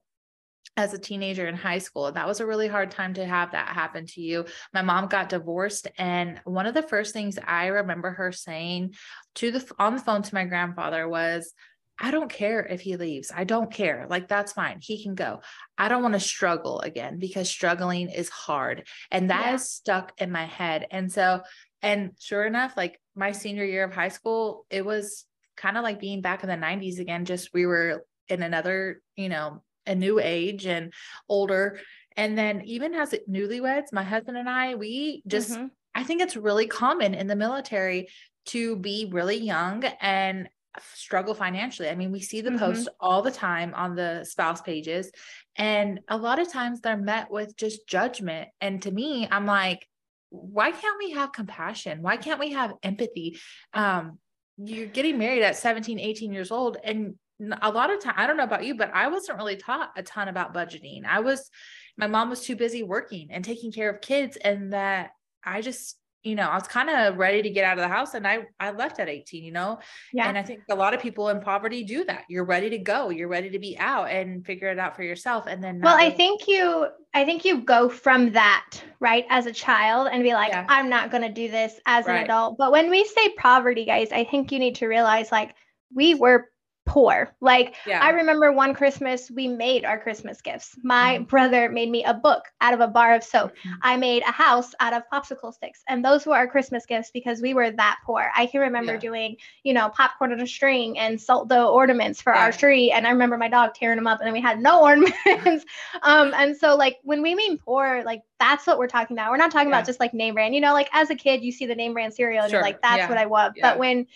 as 0.76 0.92
a 0.92 0.98
teenager 0.98 1.46
in 1.46 1.54
high 1.54 1.78
school. 1.78 2.10
That 2.12 2.26
was 2.26 2.40
a 2.40 2.46
really 2.46 2.68
hard 2.68 2.90
time 2.90 3.14
to 3.14 3.24
have 3.24 3.52
that 3.52 3.68
happen 3.68 4.06
to 4.06 4.20
you. 4.20 4.44
My 4.74 4.82
mom 4.82 5.06
got 5.08 5.30
divorced. 5.30 5.88
And 5.98 6.40
one 6.44 6.66
of 6.66 6.74
the 6.74 6.82
first 6.82 7.12
things 7.12 7.38
I 7.44 7.66
remember 7.66 8.10
her 8.10 8.30
saying 8.32 8.94
to 9.36 9.50
the 9.50 9.72
on 9.78 9.94
the 9.94 10.02
phone 10.02 10.22
to 10.22 10.34
my 10.34 10.44
grandfather 10.44 11.08
was, 11.08 11.52
I 11.98 12.10
don't 12.10 12.30
care 12.30 12.60
if 12.66 12.82
he 12.82 12.96
leaves. 12.96 13.32
I 13.34 13.44
don't 13.44 13.72
care. 13.72 14.06
Like, 14.10 14.28
that's 14.28 14.52
fine. 14.52 14.80
He 14.82 15.02
can 15.02 15.14
go. 15.14 15.40
I 15.78 15.88
don't 15.88 16.02
want 16.02 16.12
to 16.12 16.20
struggle 16.20 16.80
again 16.80 17.18
because 17.18 17.48
struggling 17.48 18.10
is 18.10 18.28
hard. 18.28 18.86
And 19.10 19.30
that 19.30 19.46
Yeah. 19.46 19.54
is 19.54 19.70
stuck 19.70 20.12
in 20.18 20.30
my 20.30 20.44
head. 20.44 20.86
And 20.90 21.10
so, 21.10 21.40
and 21.80 22.10
sure 22.18 22.44
enough, 22.44 22.76
like 22.76 23.00
my 23.14 23.32
senior 23.32 23.64
year 23.64 23.84
of 23.84 23.94
high 23.94 24.08
school, 24.08 24.66
it 24.68 24.84
was 24.84 25.24
kind 25.56 25.78
of 25.78 25.84
like 25.84 25.98
being 25.98 26.20
back 26.20 26.42
in 26.42 26.50
the 26.50 26.56
90s 26.56 26.98
again. 26.98 27.24
Just 27.24 27.54
we 27.54 27.64
were 27.64 28.04
in 28.28 28.42
another, 28.42 29.00
you 29.16 29.30
know, 29.30 29.62
a 29.86 29.94
new 29.94 30.18
age 30.20 30.66
and 30.66 30.92
older. 31.28 31.80
And 32.16 32.36
then 32.36 32.62
even 32.64 32.94
as 32.94 33.14
newlyweds, 33.28 33.92
my 33.92 34.02
husband 34.02 34.36
and 34.38 34.48
I, 34.48 34.74
we 34.74 35.22
just 35.26 35.50
Mhm. 35.50 35.70
I 35.94 36.04
think 36.04 36.20
it's 36.20 36.36
really 36.36 36.66
common 36.66 37.14
in 37.14 37.26
the 37.26 37.36
military 37.36 38.08
to 38.46 38.76
be 38.76 39.08
really 39.10 39.38
young 39.38 39.82
and 40.00 40.48
struggle 40.92 41.34
financially. 41.34 41.88
I 41.88 41.94
mean, 41.94 42.12
we 42.12 42.20
see 42.20 42.42
the 42.42 42.50
Mhm. 42.50 42.58
posts 42.58 42.88
all 43.00 43.22
the 43.22 43.30
time 43.30 43.72
on 43.74 43.94
the 43.96 44.24
spouse 44.24 44.60
pages, 44.60 45.10
and 45.56 46.00
a 46.08 46.18
lot 46.18 46.38
of 46.38 46.52
times 46.52 46.80
they're 46.80 46.98
met 46.98 47.30
with 47.30 47.56
just 47.56 47.86
judgment. 47.88 48.50
And 48.60 48.82
to 48.82 48.90
me, 48.90 49.26
I'm 49.30 49.46
like, 49.46 49.88
why 50.28 50.70
can't 50.70 50.98
we 50.98 51.12
have 51.12 51.32
compassion? 51.32 52.02
Why 52.02 52.18
can't 52.18 52.40
we 52.40 52.52
have 52.52 52.74
empathy? 52.82 53.38
Um, 53.72 54.18
you're 54.58 54.86
getting 54.86 55.16
married 55.16 55.42
at 55.42 55.56
17, 55.56 55.98
18 55.98 56.32
years 56.32 56.50
old, 56.50 56.76
and 56.84 57.18
a 57.62 57.70
lot 57.70 57.92
of 57.92 58.02
time, 58.02 58.14
I 58.16 58.26
don't 58.26 58.36
know 58.36 58.44
about 58.44 58.64
you, 58.64 58.74
but 58.76 58.90
I 58.94 59.08
wasn't 59.08 59.38
really 59.38 59.56
taught 59.56 59.90
a 59.96 60.02
ton 60.02 60.28
about 60.28 60.54
budgeting. 60.54 61.04
I 61.04 61.20
was, 61.20 61.50
my 61.96 62.06
mom 62.06 62.30
was 62.30 62.42
too 62.42 62.56
busy 62.56 62.82
working 62.82 63.28
and 63.30 63.44
taking 63.44 63.72
care 63.72 63.90
of 63.90 64.00
kids, 64.00 64.36
and 64.36 64.72
that 64.72 65.10
I 65.44 65.60
just, 65.60 65.96
you 66.22 66.34
know, 66.34 66.48
I 66.48 66.56
was 66.56 66.66
kind 66.66 66.90
of 66.90 67.18
ready 67.18 67.40
to 67.42 67.50
get 67.50 67.62
out 67.64 67.78
of 67.78 67.82
the 67.82 67.88
house 67.88 68.14
and 68.14 68.26
I 68.26 68.46
I 68.58 68.72
left 68.72 68.98
at 68.98 69.08
18, 69.08 69.44
you 69.44 69.52
know. 69.52 69.78
Yeah. 70.12 70.28
And 70.28 70.36
I 70.36 70.42
think 70.42 70.62
a 70.68 70.74
lot 70.74 70.92
of 70.92 71.00
people 71.00 71.28
in 71.28 71.40
poverty 71.40 71.84
do 71.84 72.04
that. 72.06 72.24
You're 72.28 72.44
ready 72.44 72.68
to 72.70 72.78
go. 72.78 73.10
You're 73.10 73.28
ready 73.28 73.48
to 73.50 73.60
be 73.60 73.78
out 73.78 74.10
and 74.10 74.44
figure 74.44 74.68
it 74.68 74.78
out 74.80 74.96
for 74.96 75.04
yourself. 75.04 75.46
And 75.46 75.62
then 75.62 75.80
well 75.80 75.96
i 75.96 76.10
think 76.10 76.48
you 76.48 76.88
i 77.14 77.24
think 77.24 77.44
you 77.44 77.60
go 77.60 77.88
from 77.88 78.32
that 78.32 78.68
right 78.98 79.24
as 79.30 79.46
a 79.46 79.52
child 79.52 80.08
and 80.10 80.24
be 80.24 80.32
like 80.34 80.50
Yeah. 80.50 80.66
i'm 80.68 80.88
not 80.88 81.12
going 81.12 81.22
to 81.22 81.32
do 81.32 81.48
this 81.48 81.78
as 81.86 82.08
an 82.08 82.16
adult 82.16 82.58
but 82.58 82.72
when 82.72 82.90
we 82.90 83.04
say 83.04 83.28
poverty 83.38 83.84
guys 83.84 84.10
i 84.10 84.24
think 84.24 84.50
you 84.50 84.58
need 84.58 84.74
to 84.76 84.88
realize 84.88 85.30
like 85.30 85.54
we 85.94 86.14
were 86.14 86.50
poor 86.86 87.34
like 87.40 87.74
yeah. 87.84 88.00
I 88.02 88.10
remember 88.10 88.52
one 88.52 88.72
Christmas 88.72 89.28
we 89.30 89.48
made 89.48 89.84
our 89.84 89.98
Christmas 89.98 90.40
gifts. 90.40 90.78
My 90.84 91.18
Mhm. 91.18 91.26
brother 91.28 91.68
made 91.68 91.90
me 91.90 92.04
a 92.04 92.14
book 92.14 92.44
out 92.60 92.74
of 92.74 92.80
a 92.80 92.86
bar 92.86 93.12
of 93.14 93.24
soap. 93.24 93.52
Mhm. 93.64 93.78
I 93.82 93.96
made 93.96 94.22
a 94.22 94.30
house 94.30 94.72
out 94.78 94.92
of 94.94 95.02
popsicle 95.12 95.52
sticks. 95.52 95.82
And 95.88 96.04
those 96.04 96.24
were 96.26 96.36
our 96.36 96.46
Christmas 96.46 96.86
gifts 96.86 97.10
because 97.10 97.42
we 97.42 97.54
were 97.54 97.72
that 97.72 97.98
poor. 98.06 98.30
I 98.36 98.46
can 98.46 98.60
remember 98.60 98.92
Yeah. 98.92 98.98
doing, 99.00 99.36
you 99.64 99.74
know, 99.74 99.88
popcorn 99.88 100.32
on 100.32 100.40
a 100.40 100.46
string 100.46 100.96
and 100.98 101.20
salt 101.20 101.48
dough 101.48 101.72
ornaments 101.72 102.22
for 102.22 102.32
our 102.32 102.52
tree. 102.52 102.92
And 102.92 103.04
I 103.04 103.10
remember 103.10 103.36
my 103.36 103.48
dog 103.48 103.74
tearing 103.74 103.96
them 103.96 104.06
up 104.06 104.20
and 104.20 104.26
then 104.28 104.32
we 104.32 104.40
had 104.40 104.60
no 104.60 104.80
ornaments. 104.84 105.64
um, 106.02 106.32
and 106.34 106.56
so 106.56 106.76
like 106.76 106.98
when 107.02 107.20
we 107.20 107.34
mean 107.34 107.58
poor, 107.58 108.02
like 108.04 108.22
that's 108.38 108.64
what 108.66 108.78
we're 108.78 108.86
talking 108.86 109.16
about. 109.16 109.30
We're 109.32 109.38
not 109.38 109.50
talking 109.50 109.68
Yeah. 109.70 109.74
about 109.76 109.86
just 109.86 109.98
like 109.98 110.14
name 110.14 110.34
brand. 110.34 110.54
You 110.54 110.60
know, 110.60 110.72
like 110.72 110.88
as 110.92 111.10
a 111.10 111.16
kid, 111.16 111.42
you 111.42 111.50
see 111.50 111.66
the 111.66 111.74
name 111.74 111.94
brand 111.94 112.14
cereal 112.14 112.42
and 112.44 112.50
Sure. 112.50 112.60
you're 112.60 112.64
like, 112.64 112.80
that's 112.80 112.98
Yeah. 112.98 113.08
what 113.08 113.18
I 113.18 113.26
want. 113.26 113.54
Yeah. 113.56 113.70
But 113.72 113.78
when 113.80 114.06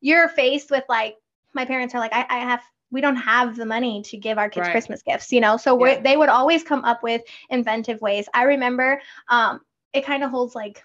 you're 0.00 0.28
faced 0.28 0.70
with 0.70 0.84
like 0.88 1.16
my 1.54 1.64
parents 1.64 1.94
are 1.94 1.98
like, 2.00 2.12
I, 2.12 2.26
I 2.28 2.38
have 2.40 2.62
we 2.92 3.00
don't 3.00 3.16
have 3.16 3.56
the 3.56 3.66
money 3.66 4.02
to 4.06 4.16
give 4.16 4.38
our 4.38 4.48
kids 4.48 4.66
Right. 4.66 4.72
Christmas 4.72 5.02
gifts, 5.02 5.30
you 5.32 5.40
know. 5.40 5.56
So 5.56 5.78
Yeah. 5.78 6.00
they 6.02 6.16
would 6.16 6.28
always 6.28 6.62
come 6.64 6.84
up 6.84 7.02
with 7.02 7.22
inventive 7.48 8.00
ways. 8.00 8.28
I 8.34 8.44
remember 8.44 9.00
um, 9.28 9.60
it 9.92 10.04
kind 10.04 10.24
of 10.24 10.30
holds 10.30 10.54
like 10.54 10.82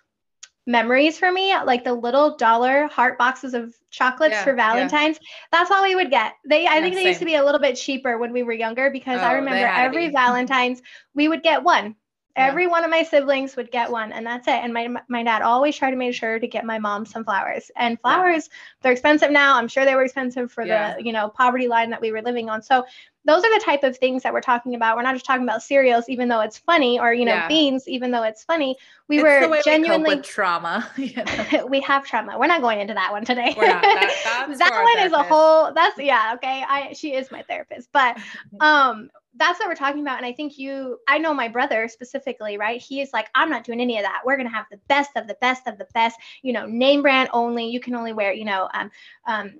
memories 0.67 1.17
for 1.17 1.31
me, 1.31 1.55
like 1.65 1.83
the 1.83 1.93
little 1.93 2.37
dollar 2.37 2.87
heart 2.87 3.17
boxes 3.17 3.53
of 3.53 3.73
chocolates 3.89 4.33
Yeah, 4.33 4.43
for 4.43 4.51
yeah. 4.51 4.55
Valentine's. 4.55 5.19
That's 5.51 5.71
all 5.71 5.83
we 5.83 5.95
would 5.95 6.09
get. 6.09 6.33
They, 6.47 6.67
I 6.67 6.75
Yeah, 6.75 6.81
think 6.81 6.95
they 6.95 7.07
used 7.07 7.19
to 7.19 7.25
be 7.25 7.35
a 7.35 7.43
little 7.43 7.59
bit 7.61 7.75
cheaper 7.75 8.17
when 8.17 8.33
we 8.33 8.43
were 8.43 8.53
younger 8.53 8.89
because 8.89 9.21
I 9.21 9.27
Oh, 9.27 9.29
they 9.33 9.35
remember 9.35 9.67
every. 9.75 10.09
Valentine's 10.09 10.81
we 11.13 11.27
would 11.27 11.43
get 11.43 11.63
one. 11.63 11.95
Yeah. 12.37 12.47
Every 12.47 12.67
one 12.67 12.83
of 12.83 12.89
my 12.89 13.03
siblings 13.03 13.55
would 13.55 13.71
get 13.71 13.89
one, 13.89 14.11
and 14.11 14.25
that's 14.25 14.47
it. 14.47 14.51
And 14.63 14.73
my 14.73 14.89
my 15.07 15.23
dad 15.23 15.41
always 15.41 15.75
tried 15.77 15.91
to 15.91 15.95
make 15.97 16.13
sure 16.13 16.37
to 16.37 16.47
get 16.47 16.65
my 16.65 16.79
mom 16.79 17.05
some 17.05 17.23
flowers. 17.23 17.71
And 17.77 17.99
flowers, 18.01 18.49
they're 18.81 18.91
expensive 18.91 19.31
now. 19.31 19.55
I'm 19.57 19.69
sure 19.69 19.85
they 19.85 19.95
were 19.95 20.03
expensive 20.03 20.51
for 20.51 20.65
Yeah. 20.65 20.95
the 20.97 21.05
you 21.05 21.13
know 21.13 21.29
poverty 21.29 21.67
line 21.69 21.89
that 21.91 22.01
we 22.01 22.11
were 22.11 22.21
living 22.21 22.49
on. 22.49 22.61
So 22.61 22.83
those 23.23 23.43
are 23.43 23.57
the 23.57 23.63
type 23.63 23.83
of 23.83 23.97
things 23.97 24.21
that 24.23 24.33
we're 24.33 24.41
talking 24.41 24.75
about. 24.75 24.97
We're 24.97 25.01
not 25.03 25.15
just 25.15 25.25
talking 25.25 25.43
about 25.43 25.63
cereals, 25.63 26.09
even 26.09 26.27
though 26.27 26.41
it's 26.41 26.57
funny, 26.57 26.99
or 26.99 27.13
you 27.13 27.23
know 27.25 27.33
Yeah. 27.35 27.47
beans, 27.47 27.87
even 27.87 28.11
though 28.11 28.23
it's 28.23 28.43
funny. 28.43 28.75
We 29.07 29.17
It's 29.19 29.23
were 29.23 29.49
we 29.49 29.61
genuinely. 29.63 30.15
with 30.17 30.25
trauma. 30.25 30.89
we 31.69 31.79
have 31.81 32.05
trauma. 32.05 32.37
We're 32.37 32.47
not 32.47 32.59
going 32.61 32.81
into 32.81 32.95
that 32.95 33.13
one 33.13 33.23
today. 33.23 33.55
That- 33.57 33.81
that's 34.47 34.59
that 34.59 34.83
one 34.93 35.05
is 35.05 35.13
a 35.13 35.23
whole. 35.23 35.71
That's 35.73 35.97
yeah. 35.99 36.33
Okay. 36.35 36.63
I 36.67 36.91
she 36.93 37.13
is 37.15 37.31
my 37.31 37.43
therapist, 37.43 37.89
but 37.93 38.17
um, 38.59 39.09
that's 39.37 39.59
what 39.59 39.67
we're 39.67 39.75
talking 39.75 40.01
about. 40.01 40.17
And 40.17 40.25
I 40.25 40.31
think 40.31 40.57
you, 40.57 40.99
I 41.07 41.17
know 41.17 41.33
my 41.33 41.47
brother 41.47 41.87
specifically, 41.87 42.57
right? 42.57 42.81
He 42.81 43.01
is 43.01 43.11
like, 43.13 43.27
I'm 43.35 43.49
not 43.49 43.63
doing 43.63 43.81
any 43.81 43.97
of 43.97 44.03
that. 44.03 44.21
We're 44.25 44.37
gonna 44.37 44.49
have 44.49 44.65
the 44.71 44.79
best 44.87 45.11
of 45.15 45.27
the 45.27 45.37
best 45.41 45.67
of 45.67 45.77
the 45.77 45.87
best, 45.93 46.17
you 46.41 46.53
know, 46.53 46.65
name 46.65 47.01
brand 47.01 47.29
only. 47.33 47.67
You 47.67 47.79
can 47.79 47.95
only 47.95 48.13
wear, 48.13 48.33
you 48.33 48.45
know, 48.45 48.69
um, 48.73 48.91
um, 49.27 49.53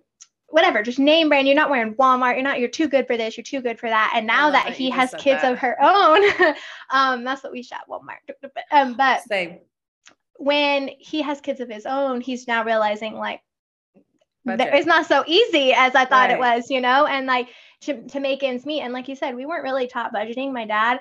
whatever, 0.48 0.82
just 0.84 1.00
name 1.00 1.30
brand. 1.30 1.48
You're 1.48 1.56
not 1.56 1.70
wearing 1.70 1.96
Walmart. 1.96 2.36
You're 2.36 2.44
not. 2.44 2.60
You're 2.60 2.70
too 2.70 2.88
good 2.88 3.08
for 3.08 3.18
this. 3.18 3.38
You're 3.38 3.44
too 3.44 3.62
good 3.62 3.80
for 3.80 3.90
that. 3.90 4.14
And 4.16 4.26
now 4.26 4.52
that 4.52 4.66
that 4.66 4.74
he 4.74 4.90
has 4.90 5.14
kids 5.18 5.42
that. 5.42 5.54
of 5.54 5.60
her 5.60 5.78
own, 5.82 6.56
um, 6.90 7.24
that's 7.24 7.44
what 7.44 7.52
we 7.52 7.64
shop 7.64 7.86
Walmart. 7.90 8.52
Um, 8.72 8.96
but 8.96 9.24
Same. 9.24 9.60
when 10.38 10.90
he 11.00 11.22
has 11.22 11.42
kids 11.42 11.60
of 11.60 11.70
his 11.70 11.86
own, 11.86 12.22
he's 12.22 12.48
now 12.48 12.64
realizing 12.64 13.16
like 13.16 13.42
Budget. 14.46 14.70
it's 14.74 14.86
not 14.86 15.08
so 15.08 15.24
easy 15.26 15.74
as 15.74 15.96
I 15.96 16.06
thought 16.06 16.30
it 16.30 16.38
was, 16.38 16.70
you 16.70 16.80
know, 16.80 17.08
and 17.08 17.26
like 17.26 17.50
to, 17.82 18.02
to 18.08 18.20
make 18.20 18.44
ends 18.44 18.66
meet. 18.66 18.82
And 18.82 18.94
like 18.94 19.08
you 19.08 19.16
said, 19.16 19.36
we 19.36 19.46
weren't 19.46 19.64
really 19.64 19.88
taught 19.88 20.14
budgeting. 20.14 20.52
My 20.54 20.66
dad, 20.66 21.00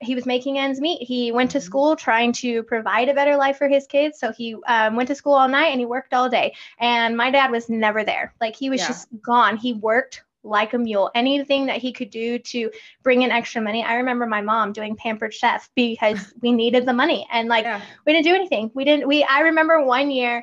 he 0.00 0.14
was 0.14 0.24
making 0.26 0.58
ends 0.58 0.80
meet. 0.80 1.02
He 1.06 1.30
went 1.30 1.50
to 1.50 1.58
Mhm. 1.58 1.62
school 1.62 1.96
trying 1.96 2.32
to 2.34 2.62
provide 2.62 3.08
a 3.08 3.14
better 3.14 3.36
life 3.36 3.58
for 3.58 3.68
his 3.68 3.86
kids. 3.86 4.18
So 4.18 4.32
he 4.32 4.56
um, 4.66 4.96
went 4.96 5.08
to 5.08 5.14
school 5.14 5.34
all 5.34 5.48
night 5.48 5.68
and 5.72 5.80
he 5.80 5.86
worked 5.86 6.14
all 6.14 6.28
day. 6.28 6.54
And 6.78 7.16
my 7.16 7.30
dad 7.30 7.50
was 7.50 7.68
never 7.68 8.02
there. 8.04 8.32
Like 8.40 8.56
he 8.56 8.70
was 8.70 8.80
Yeah. 8.80 8.88
just 8.88 9.08
gone. 9.22 9.56
He 9.58 9.74
worked 9.74 10.24
like 10.42 10.72
a 10.72 10.78
mule. 10.78 11.10
Anything 11.14 11.66
that 11.66 11.76
he 11.76 11.92
could 11.92 12.08
do 12.08 12.38
to 12.38 12.70
bring 13.02 13.20
in 13.22 13.30
extra 13.30 13.60
money. 13.60 13.84
I 13.84 13.96
remember 13.96 14.24
my 14.24 14.40
mom 14.40 14.72
doing 14.72 14.96
pampered 14.96 15.34
chef 15.34 15.68
because 15.74 16.32
we 16.40 16.50
needed 16.50 16.86
the 16.86 16.94
money. 16.94 17.26
And 17.30 17.48
like 17.48 17.64
Yeah. 17.64 17.82
we 18.06 18.14
didn't 18.14 18.24
do 18.24 18.34
anything. 18.34 18.70
We 18.72 18.84
didn't. 18.84 19.06
We. 19.06 19.22
I 19.24 19.40
remember 19.40 19.84
one 19.84 20.10
year. 20.10 20.42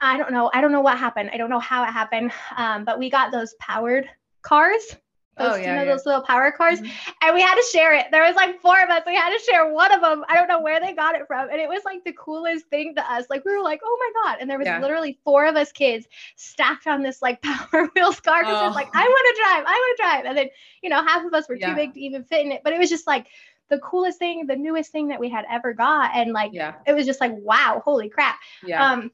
I 0.00 0.16
don't 0.18 0.30
know. 0.30 0.52
I 0.54 0.60
don't 0.60 0.70
know 0.70 0.82
what 0.82 0.98
happened. 0.98 1.30
I 1.32 1.36
don't 1.36 1.50
know 1.50 1.58
how 1.58 1.82
it 1.82 1.90
happened. 1.90 2.30
Um, 2.56 2.84
but 2.84 2.98
we 3.00 3.10
got 3.10 3.32
those 3.32 3.54
powered 3.58 4.08
cars. 4.42 4.96
Oh, 5.38 5.50
Those, 5.50 5.60
yeah, 5.60 5.70
you 5.70 5.76
know, 5.76 5.82
yeah. 5.84 5.92
those 5.92 6.06
little 6.06 6.22
power 6.22 6.52
cars, 6.52 6.80
Mhm. 6.80 6.90
and 7.22 7.34
we 7.34 7.42
had 7.42 7.54
to 7.56 7.64
share 7.72 7.92
it. 7.94 8.06
There 8.12 8.22
was 8.22 8.36
like 8.36 8.60
four 8.60 8.80
of 8.80 8.88
us. 8.88 9.02
We 9.06 9.14
had 9.16 9.30
to 9.36 9.44
share 9.44 9.72
one 9.72 9.90
of 9.92 10.00
them. 10.00 10.24
I 10.28 10.36
don't 10.36 10.46
know 10.48 10.60
where 10.60 10.78
they 10.80 10.92
got 10.92 11.14
it 11.16 11.26
from, 11.26 11.48
and 11.50 11.60
it 11.60 11.68
was 11.68 11.82
like 11.84 12.04
the 12.04 12.12
coolest 12.12 12.66
thing 12.66 12.94
to 12.94 13.12
us. 13.12 13.26
Like 13.30 13.44
we 13.44 13.56
were 13.56 13.62
like, 13.62 13.80
"Oh 13.84 13.98
my 13.98 14.22
god!" 14.22 14.38
And 14.40 14.48
there 14.48 14.58
was 14.58 14.66
Yeah. 14.66 14.80
literally 14.80 15.18
four 15.24 15.46
of 15.46 15.56
us 15.56 15.72
kids 15.72 16.06
stacked 16.36 16.86
on 16.86 17.02
this 17.02 17.20
like 17.22 17.42
Power 17.42 17.88
Wheels 17.96 18.20
car 18.20 18.42
because 18.42 18.60
it 18.62 18.66
was 18.66 18.76
like, 18.76 18.88
Oh. 18.94 18.98
"I 18.98 19.02
want 19.02 19.36
to 19.36 19.42
drive. 19.42 19.64
I 19.66 19.72
want 19.72 19.96
to 19.96 20.02
drive," 20.02 20.24
and 20.26 20.38
then 20.38 20.48
you 20.82 20.90
know 20.90 21.02
half 21.02 21.24
of 21.24 21.34
us 21.34 21.48
were 21.48 21.56
too 21.56 21.74
big 21.74 21.94
to 21.94 22.00
even 22.00 22.24
fit 22.24 22.44
in 22.46 22.52
it. 22.52 22.62
But 22.62 22.72
it 22.72 22.78
was 22.78 22.90
just 22.90 23.06
like 23.06 23.26
the 23.70 23.78
coolest 23.78 24.18
thing, 24.18 24.46
the 24.46 24.56
newest 24.56 24.92
thing 24.92 25.08
that 25.08 25.18
we 25.18 25.28
had 25.30 25.46
ever 25.50 25.72
got, 25.72 26.10
and 26.14 26.32
like 26.32 26.52
Yeah. 26.52 26.74
it 26.86 26.92
was 26.92 27.06
just 27.06 27.20
like 27.20 27.32
wow 27.34 27.80
holy 27.84 28.08
crap 28.08 28.36
Yeah. 28.62 28.92
um 28.92 29.10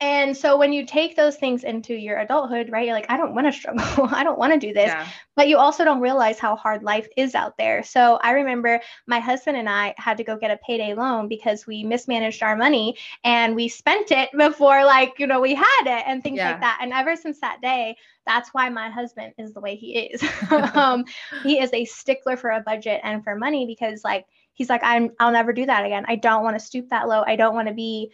and 0.00 0.36
so 0.36 0.56
when 0.56 0.72
you 0.72 0.86
take 0.86 1.16
those 1.16 1.36
things 1.36 1.64
into 1.64 1.92
your 1.92 2.18
adulthood 2.18 2.70
right 2.70 2.86
you're 2.86 2.94
like 2.94 3.10
i 3.10 3.16
don't 3.16 3.34
want 3.34 3.46
to 3.46 3.52
struggle. 3.52 4.08
I 4.12 4.22
don't 4.22 4.38
want 4.38 4.52
to 4.52 4.58
do 4.58 4.72
this. 4.72 4.86
Yeah. 4.88 5.06
but 5.34 5.48
you 5.48 5.56
also 5.58 5.84
don't 5.84 6.00
realize 6.00 6.38
how 6.38 6.54
hard 6.56 6.82
life 6.84 7.08
is 7.16 7.34
out 7.34 7.56
there. 7.58 7.82
So 7.82 8.18
i 8.22 8.30
remember 8.32 8.80
my 9.06 9.18
husband 9.18 9.56
and 9.56 9.68
i 9.68 9.94
had 9.98 10.16
to 10.18 10.24
go 10.24 10.36
get 10.36 10.50
a 10.52 10.58
payday 10.64 10.94
loan 10.94 11.26
because 11.28 11.66
we 11.66 11.82
mismanaged 11.84 12.42
our 12.42 12.54
money 12.56 12.96
and 13.24 13.56
we 13.56 13.68
spent 13.68 14.10
it 14.12 14.28
before 14.38 14.84
like 14.84 15.14
you 15.18 15.26
know 15.26 15.40
we 15.40 15.54
had 15.54 15.82
it 15.86 16.04
and 16.06 16.22
things 16.22 16.36
Yeah. 16.36 16.50
like 16.52 16.60
that. 16.60 16.78
And 16.80 16.92
ever 16.92 17.16
since 17.16 17.40
that 17.40 17.60
day 17.60 17.96
that's 18.26 18.50
why 18.52 18.68
my 18.68 18.90
husband 18.90 19.32
is 19.38 19.52
the 19.54 19.60
way 19.60 19.74
he 19.74 19.98
is. 19.98 20.22
Um, 20.74 21.04
he 21.42 21.58
is 21.60 21.72
a 21.72 21.84
stickler 21.86 22.36
for 22.36 22.50
a 22.50 22.60
budget 22.60 23.00
and 23.02 23.24
for 23.24 23.34
money 23.36 23.66
because 23.66 24.04
like 24.04 24.26
he's 24.52 24.68
like 24.68 24.82
i'm 24.84 25.10
i'll 25.18 25.32
never 25.32 25.52
do 25.52 25.66
that 25.66 25.84
again. 25.84 26.04
I 26.06 26.16
don't 26.16 26.44
want 26.44 26.56
to 26.58 26.64
stoop 26.64 26.90
that 26.90 27.08
low. 27.08 27.22
I 27.26 27.34
don't 27.36 27.54
want 27.54 27.68
to 27.68 27.74
be 27.74 28.12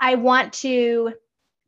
i 0.00 0.14
want 0.16 0.52
to 0.54 1.12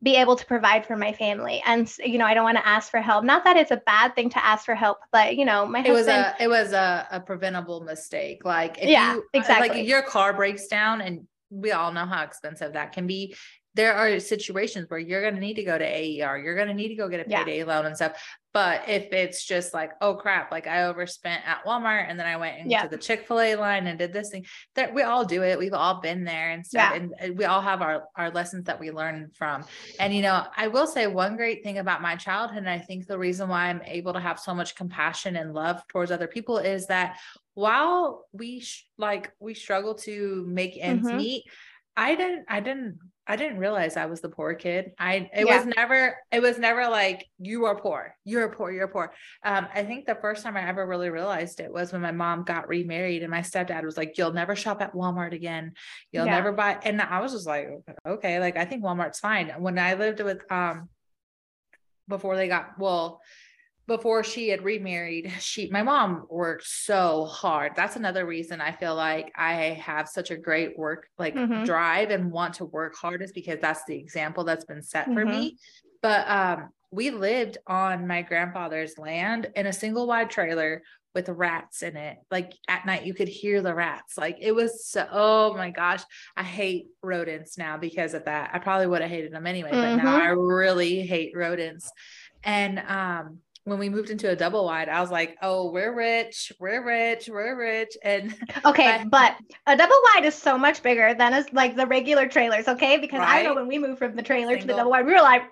be 0.04 0.16
able 0.16 0.36
to 0.36 0.46
provide 0.46 0.86
for 0.86 0.96
my 0.96 1.12
family. 1.12 1.62
And 1.66 1.90
you 1.98 2.18
know 2.18 2.26
i 2.26 2.34
don't 2.34 2.44
want 2.44 2.58
to 2.58 2.66
ask 2.66 2.90
for 2.90 3.00
help. 3.00 3.24
Not 3.24 3.44
that 3.44 3.56
it's 3.56 3.70
a 3.70 3.82
bad 3.86 4.14
thing 4.14 4.30
to 4.30 4.44
ask 4.44 4.64
for 4.64 4.74
help 4.74 4.98
but 5.10 5.36
you 5.36 5.44
know 5.44 5.66
my 5.66 5.82
it 5.84 5.92
was 5.92 6.06
a 6.06 6.34
it 6.38 6.48
was 6.48 6.72
a, 6.72 7.08
a 7.10 7.20
preventable 7.20 7.80
mistake. 7.80 8.44
Like 8.44 8.78
if 8.78 8.88
Yeah, 8.88 9.14
you, 9.14 9.20
uh, 9.20 9.38
exactly. 9.38 9.68
like 9.68 9.88
your 9.88 10.02
car 10.02 10.32
breaks 10.32 10.66
down 10.68 11.00
and 11.00 11.26
we 11.50 11.72
all 11.72 11.92
know 11.92 12.06
how 12.06 12.22
expensive 12.22 12.72
that 12.74 12.92
can 12.92 13.06
be 13.06 13.34
there 13.74 13.92
are 13.94 14.20
situations 14.20 14.88
where 14.88 15.00
you're 15.00 15.20
going 15.22 15.34
to 15.34 15.40
need 15.40 15.54
to 15.54 15.64
go 15.64 15.76
to 15.76 15.84
AER 15.84 16.38
you're 16.38 16.54
going 16.54 16.68
to 16.68 16.74
need 16.74 16.88
to 16.88 16.94
go 16.94 17.08
get 17.08 17.26
a 17.26 17.28
Yeah. 17.30 17.44
payday 17.44 17.64
loan 17.64 17.86
and 17.86 17.96
stuff 17.96 18.12
but 18.52 18.88
if 18.88 19.12
it's 19.12 19.44
just 19.44 19.74
like 19.74 19.90
oh 20.00 20.14
crap 20.14 20.52
like 20.52 20.66
I 20.68 20.84
overspent 20.84 21.42
at 21.46 21.64
Walmart 21.64 22.06
and 22.08 22.18
then 22.18 22.26
I 22.26 22.36
went 22.36 22.58
into 22.58 22.70
Yeah. 22.70 22.86
the 22.86 22.96
Chick-fil-A 22.96 23.56
line 23.56 23.86
and 23.88 23.98
did 23.98 24.12
this 24.12 24.30
thing 24.30 24.46
that 24.76 24.94
we 24.94 25.02
all 25.02 25.24
do 25.24 25.42
it 25.42 25.58
we've 25.58 25.74
all 25.74 26.00
been 26.00 26.24
there 26.24 26.50
and 26.50 26.64
stuff 26.64 26.92
Yeah. 26.94 27.08
and 27.20 27.36
we 27.36 27.44
all 27.44 27.60
have 27.60 27.82
our 27.82 28.04
our 28.16 28.30
lessons 28.30 28.64
that 28.66 28.78
we 28.78 28.90
learn 28.90 29.30
from 29.34 29.64
and 29.98 30.14
you 30.14 30.22
know, 30.22 30.46
I 30.56 30.68
will 30.68 30.86
say 30.86 31.06
one 31.06 31.36
great 31.36 31.62
thing 31.64 31.78
about 31.78 32.00
my 32.02 32.14
childhood, 32.16 32.58
and 32.58 32.68
I 32.70 32.78
think 32.78 33.06
the 33.06 33.18
reason 33.18 33.48
why 33.48 33.66
I'm 33.66 33.82
able 33.84 34.12
to 34.12 34.20
have 34.20 34.38
so 34.38 34.54
much 34.54 34.74
compassion 34.76 35.36
and 35.36 35.52
love 35.52 35.82
towards 35.88 36.10
other 36.10 36.26
people 36.28 36.58
is 36.58 36.86
that 36.86 37.18
while 37.54 38.26
we 38.32 38.60
sh- 38.60 38.86
like 38.98 39.32
we 39.40 39.54
struggle 39.54 39.94
to 39.94 40.44
make 40.48 40.76
ends 40.80 41.08
Mhm. 41.08 41.16
meet, 41.16 41.44
I 41.96 42.14
didn't, 42.16 42.44
I 42.48 42.60
didn't, 42.60 42.98
I 43.26 43.36
didn't 43.36 43.58
realize 43.58 43.96
I 43.96 44.04
was 44.06 44.20
the 44.20 44.28
poor 44.28 44.54
kid. 44.54 44.92
I 44.98 45.30
it 45.34 45.46
Yeah. 45.46 45.56
was 45.56 45.66
never, 45.74 46.16
it 46.30 46.42
was 46.42 46.58
never 46.58 46.88
like 46.88 47.26
you 47.38 47.64
are 47.64 47.74
poor, 47.80 48.14
you're 48.24 48.50
poor, 48.50 48.70
you're 48.70 48.88
poor. 48.88 49.12
Um, 49.42 49.66
I 49.74 49.82
think 49.84 50.04
the 50.04 50.14
first 50.16 50.42
time 50.42 50.56
I 50.56 50.68
ever 50.68 50.86
really 50.86 51.08
realized 51.08 51.58
it 51.60 51.72
was 51.72 51.92
when 51.92 52.02
my 52.02 52.12
mom 52.12 52.44
got 52.44 52.68
remarried, 52.68 53.22
and 53.22 53.30
my 53.30 53.40
stepdad 53.40 53.82
was 53.82 53.96
like, 53.96 54.18
"You'll 54.18 54.32
never 54.34 54.54
shop 54.54 54.82
at 54.82 54.92
Walmart 54.94 55.32
again." 55.32 55.72
you'll 56.12 56.26
Yeah. 56.26 56.32
never 56.32 56.52
buy 56.52 56.78
and 56.84 57.00
i 57.02 57.20
was 57.20 57.32
just 57.32 57.46
like 57.46 57.68
okay 58.06 58.38
like 58.38 58.56
i 58.56 58.64
think 58.64 58.82
walmart's 58.84 59.18
fine 59.18 59.48
when 59.58 59.78
i 59.78 59.94
lived 59.94 60.20
with 60.20 60.40
um 60.50 60.88
before 62.08 62.36
they 62.36 62.48
got 62.48 62.78
well 62.78 63.20
before 63.86 64.24
she 64.24 64.48
had 64.48 64.62
remarried 64.64 65.30
she 65.40 65.68
my 65.70 65.82
mom 65.82 66.26
worked 66.30 66.66
so 66.66 67.26
hard 67.26 67.72
that's 67.76 67.96
another 67.96 68.24
reason 68.26 68.60
i 68.60 68.72
feel 68.72 68.94
like 68.94 69.30
i 69.36 69.54
have 69.54 70.08
such 70.08 70.30
a 70.30 70.36
great 70.36 70.78
work 70.78 71.08
like 71.18 71.34
Mhm. 71.34 71.64
drive 71.64 72.10
and 72.10 72.30
want 72.30 72.54
to 72.54 72.64
work 72.64 72.94
hard 72.96 73.22
is 73.22 73.32
because 73.32 73.60
that's 73.60 73.84
the 73.84 73.96
example 73.96 74.44
that's 74.44 74.64
been 74.64 74.82
set 74.82 75.06
for 75.12 75.24
Mhm. 75.24 75.30
me 75.30 75.58
but 76.02 76.28
um 76.28 76.68
we 76.90 77.10
lived 77.10 77.58
on 77.66 78.06
my 78.06 78.22
grandfather's 78.22 78.96
land 78.98 79.50
in 79.56 79.66
a 79.66 79.72
single 79.72 80.06
wide 80.06 80.30
trailer 80.30 80.80
with 81.12 81.28
rats 81.28 81.82
in 81.82 81.96
it. 81.96 82.18
Like 82.30 82.52
at 82.68 82.86
night, 82.86 83.04
you 83.04 83.14
could 83.14 83.28
hear 83.28 83.62
the 83.62 83.74
rats. 83.74 84.16
Like 84.18 84.36
it 84.40 84.52
was 84.52 84.86
so, 84.86 85.06
oh 85.10 85.54
my 85.54 85.70
gosh, 85.70 86.02
I 86.36 86.42
hate 86.42 86.86
rodents 87.02 87.56
now 87.58 87.78
because 87.78 88.14
of 88.14 88.24
that. 88.26 88.50
I 88.52 88.58
probably 88.58 88.86
would 88.86 89.00
have 89.00 89.10
hated 89.10 89.32
them 89.32 89.46
anyway, 89.46 89.70
but 89.70 89.96
now 89.96 90.12
Mhm. 90.12 90.20
I 90.20 90.26
really 90.30 91.02
hate 91.02 91.32
rodents. 91.36 91.90
And 92.42 92.78
um, 92.80 93.38
when 93.64 93.78
we 93.78 93.88
moved 93.88 94.10
into 94.10 94.30
a 94.30 94.36
double 94.36 94.64
wide, 94.66 94.88
I 94.88 95.00
was 95.00 95.10
like, 95.10 95.36
oh, 95.40 95.70
we're 95.70 95.94
rich, 95.94 96.52
we're 96.60 96.84
rich, 96.84 97.28
we're 97.30 97.56
rich. 97.58 97.96
And 98.02 98.34
okay 98.64 99.04
But- 99.06 99.10
but 99.10 99.36
a 99.66 99.76
double 99.76 99.96
wide 100.14 100.24
is 100.24 100.34
so 100.34 100.58
much 100.58 100.82
bigger 100.82 101.14
than 101.14 101.32
as 101.32 101.46
like 101.52 101.76
the 101.76 101.86
regular 101.86 102.26
trailers 102.26 102.68
okay 102.68 102.98
because 102.98 103.20
i 103.22 103.42
know 103.42 103.54
when 103.54 103.66
we 103.66 103.78
moved 103.78 103.98
from 103.98 104.16
the 104.16 104.22
trailer 104.22 104.56
to 104.56 104.66
the 104.66 104.74
double 104.74 104.90
wide 104.90 105.06
we 105.06 105.12
were 105.12 105.20
like 105.20 105.42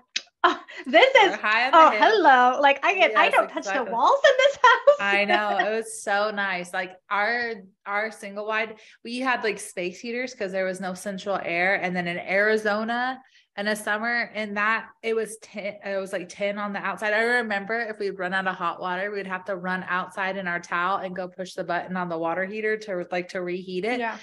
oh, 0.44 0.58
this 0.86 1.14
is 1.24 1.34
high 1.36 1.70
oh 1.72 1.90
hill. 1.90 2.00
hello 2.00 2.60
like 2.60 2.84
i 2.84 2.94
get 2.94 3.16
i 3.16 3.28
don't 3.30 3.48
touch 3.48 3.64
the 3.64 3.84
walls 3.84 4.20
in 4.24 4.32
this 4.38 4.56
house 4.62 4.82
I 5.02 5.24
know 5.24 5.58
it 5.58 5.70
was 5.70 6.00
so 6.00 6.30
nice. 6.30 6.72
Like 6.72 6.92
our 7.10 7.54
our 7.86 8.10
single 8.12 8.46
wide, 8.46 8.76
we 9.04 9.18
had 9.18 9.42
like 9.42 9.58
space 9.58 9.98
heaters 9.98 10.32
because 10.32 10.52
there 10.52 10.64
was 10.64 10.80
no 10.80 10.94
central 10.94 11.38
air. 11.42 11.74
And 11.74 11.94
then 11.94 12.06
in 12.06 12.18
Arizona 12.18 13.20
in 13.56 13.68
a 13.68 13.76
summer, 13.76 14.30
in 14.34 14.54
that 14.54 14.88
it 15.02 15.14
was 15.14 15.36
ten, 15.42 15.76
it 15.84 16.00
was 16.00 16.12
like 16.12 16.28
10 16.28 16.58
on 16.58 16.72
the 16.72 16.78
outside. 16.78 17.12
I 17.12 17.22
remember 17.22 17.78
if 17.78 17.98
we'd 17.98 18.18
run 18.18 18.32
out 18.32 18.46
of 18.46 18.56
hot 18.56 18.80
water, 18.80 19.10
we'd 19.10 19.26
have 19.26 19.44
to 19.46 19.56
run 19.56 19.84
outside 19.86 20.36
in 20.36 20.48
our 20.48 20.60
towel 20.60 20.98
and 20.98 21.14
go 21.14 21.28
push 21.28 21.54
the 21.54 21.64
button 21.64 21.96
on 21.96 22.08
the 22.08 22.16
water 22.16 22.46
heater 22.46 22.78
to 22.78 23.06
like 23.12 23.28
to 23.30 23.42
reheat 23.42 23.84
it. 23.84 24.00
Yeah. 24.00 24.16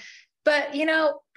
But 0.44 0.74
you 0.74 0.86
know 0.86 1.20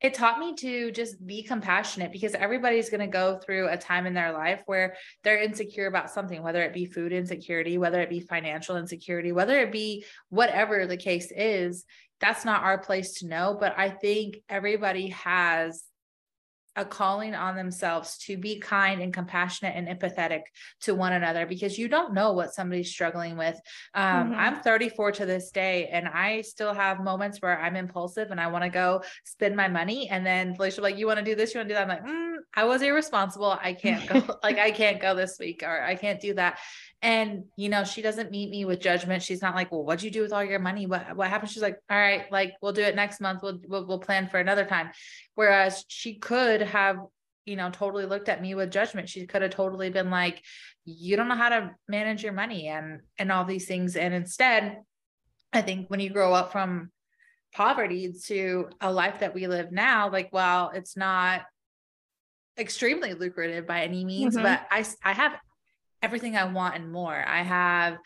it 0.00 0.14
taught 0.14 0.38
me 0.38 0.54
to 0.54 0.92
just 0.92 1.24
be 1.26 1.42
compassionate 1.42 2.12
because 2.12 2.34
everybody's 2.34 2.90
going 2.90 3.00
to 3.00 3.06
go 3.06 3.38
through 3.38 3.68
a 3.68 3.76
time 3.76 4.06
in 4.06 4.14
their 4.14 4.32
life 4.32 4.62
where 4.66 4.94
they're 5.24 5.42
insecure 5.42 5.86
about 5.86 6.10
something 6.10 6.42
whether 6.42 6.62
it 6.62 6.72
be 6.72 6.86
food 6.86 7.12
insecurity 7.12 7.76
whether 7.76 8.00
it 8.00 8.08
be 8.08 8.20
financial 8.20 8.76
insecurity 8.76 9.32
whether 9.32 9.58
it 9.58 9.72
be 9.72 10.04
whatever 10.28 10.86
the 10.86 10.96
case 10.96 11.32
is. 11.34 11.84
That's 12.20 12.44
not 12.44 12.62
our 12.62 12.76
place 12.76 13.14
to 13.20 13.26
know 13.26 13.56
but 13.58 13.74
i 13.78 13.88
think 13.88 14.42
everybody 14.46 15.08
has 15.08 15.84
a 16.80 16.84
calling 16.84 17.34
on 17.34 17.56
themselves 17.56 18.18
to 18.18 18.36
be 18.36 18.58
kind 18.58 19.02
and 19.02 19.12
compassionate 19.12 19.74
and 19.76 19.86
empathetic 19.86 20.42
to 20.80 20.94
one 20.94 21.12
another 21.12 21.46
because 21.46 21.78
you 21.78 21.88
don't 21.88 22.14
know 22.14 22.32
what 22.32 22.54
somebody's 22.54 22.90
struggling 22.90 23.36
with. 23.36 23.60
Um, 23.94 24.32
Mhm. 24.32 24.36
I'm 24.36 24.62
34 24.62 25.12
to 25.12 25.26
this 25.26 25.50
day, 25.50 25.88
and 25.88 26.08
I 26.08 26.40
still 26.40 26.72
have 26.72 27.00
moments 27.00 27.40
where 27.40 27.60
I'm 27.60 27.76
impulsive 27.76 28.30
and 28.30 28.40
I 28.40 28.48
want 28.48 28.64
to 28.64 28.70
go 28.70 29.02
spend 29.24 29.54
my 29.56 29.68
money. 29.68 30.08
And 30.08 30.24
then 30.26 30.54
Felicia, 30.54 30.80
like, 30.80 30.96
you 30.96 31.06
want 31.06 31.18
to 31.18 31.24
do 31.24 31.34
this, 31.34 31.54
you 31.54 31.58
want 31.58 31.68
to 31.68 31.74
do 31.74 31.78
that. 31.78 31.82
I'm 31.82 31.88
like, 31.88 32.04
mm, 32.04 32.36
I 32.54 32.64
was 32.64 32.82
irresponsible. 32.82 33.58
I 33.62 33.74
can't 33.74 34.08
go, 34.08 34.38
like, 34.42 34.58
I 34.58 34.70
can't 34.70 35.00
go 35.00 35.14
this 35.14 35.38
week 35.38 35.62
or 35.62 35.82
I 35.82 35.94
can't 35.94 36.20
do 36.20 36.34
that. 36.34 36.58
And 37.02 37.44
you 37.56 37.70
know, 37.70 37.84
she 37.84 38.02
doesn't 38.02 38.30
meet 38.30 38.50
me 38.50 38.66
with 38.66 38.78
judgment. 38.80 39.22
She's 39.22 39.40
not 39.40 39.54
like, 39.54 39.72
well, 39.72 39.84
what'd 39.84 40.02
you 40.02 40.10
do 40.10 40.20
with 40.20 40.34
all 40.34 40.44
your 40.44 40.58
money? 40.58 40.84
What 40.86 41.16
what 41.16 41.28
happened? 41.30 41.50
She's 41.50 41.62
like, 41.62 41.78
all 41.88 41.96
right, 41.96 42.30
like 42.30 42.52
we'll 42.60 42.74
do 42.74 42.82
it 42.82 42.94
next 42.94 43.22
month. 43.22 43.40
We'll 43.42 43.58
we'll, 43.66 43.86
we'll 43.86 43.98
plan 44.00 44.28
for 44.28 44.38
another 44.38 44.66
time. 44.66 44.90
Whereas 45.34 45.86
she 45.88 46.16
could 46.16 46.60
have 46.70 46.98
you 47.46 47.56
know, 47.56 47.70
totally 47.70 48.04
looked 48.04 48.28
at 48.28 48.42
me 48.42 48.54
with 48.54 48.70
judgment. 48.70 49.08
She 49.08 49.26
could 49.26 49.42
have 49.42 49.50
totally 49.50 49.90
been 49.90 50.10
like, 50.10 50.44
you 50.84 51.16
don't 51.16 51.26
know 51.26 51.34
how 51.34 51.48
to 51.48 51.74
manage 51.88 52.22
your 52.22 52.34
money 52.34 52.68
and 52.68 53.00
and 53.18 53.32
all 53.32 53.44
these 53.44 53.66
things. 53.66 53.96
And 53.96 54.12
instead, 54.14 54.76
I 55.52 55.62
think 55.62 55.88
when 55.88 56.00
you 56.00 56.10
grow 56.10 56.32
up 56.34 56.52
from 56.52 56.92
poverty 57.52 58.12
to 58.26 58.68
a 58.80 58.92
life 58.92 59.20
that 59.20 59.34
we 59.34 59.46
live 59.48 59.72
now, 59.72 60.10
like, 60.10 60.28
well, 60.32 60.70
it's 60.74 60.96
not 60.96 61.42
extremely 62.58 63.14
lucrative 63.14 63.66
by 63.66 63.82
any 63.82 64.04
means, 64.04 64.36
Mhm. 64.36 64.42
but 64.42 64.66
I 64.70 64.84
I 65.02 65.12
have 65.14 65.36
everything 66.02 66.36
I 66.36 66.44
want 66.44 66.76
and 66.76 66.92
more. 66.92 67.24
I 67.26 67.42
have 67.42 67.98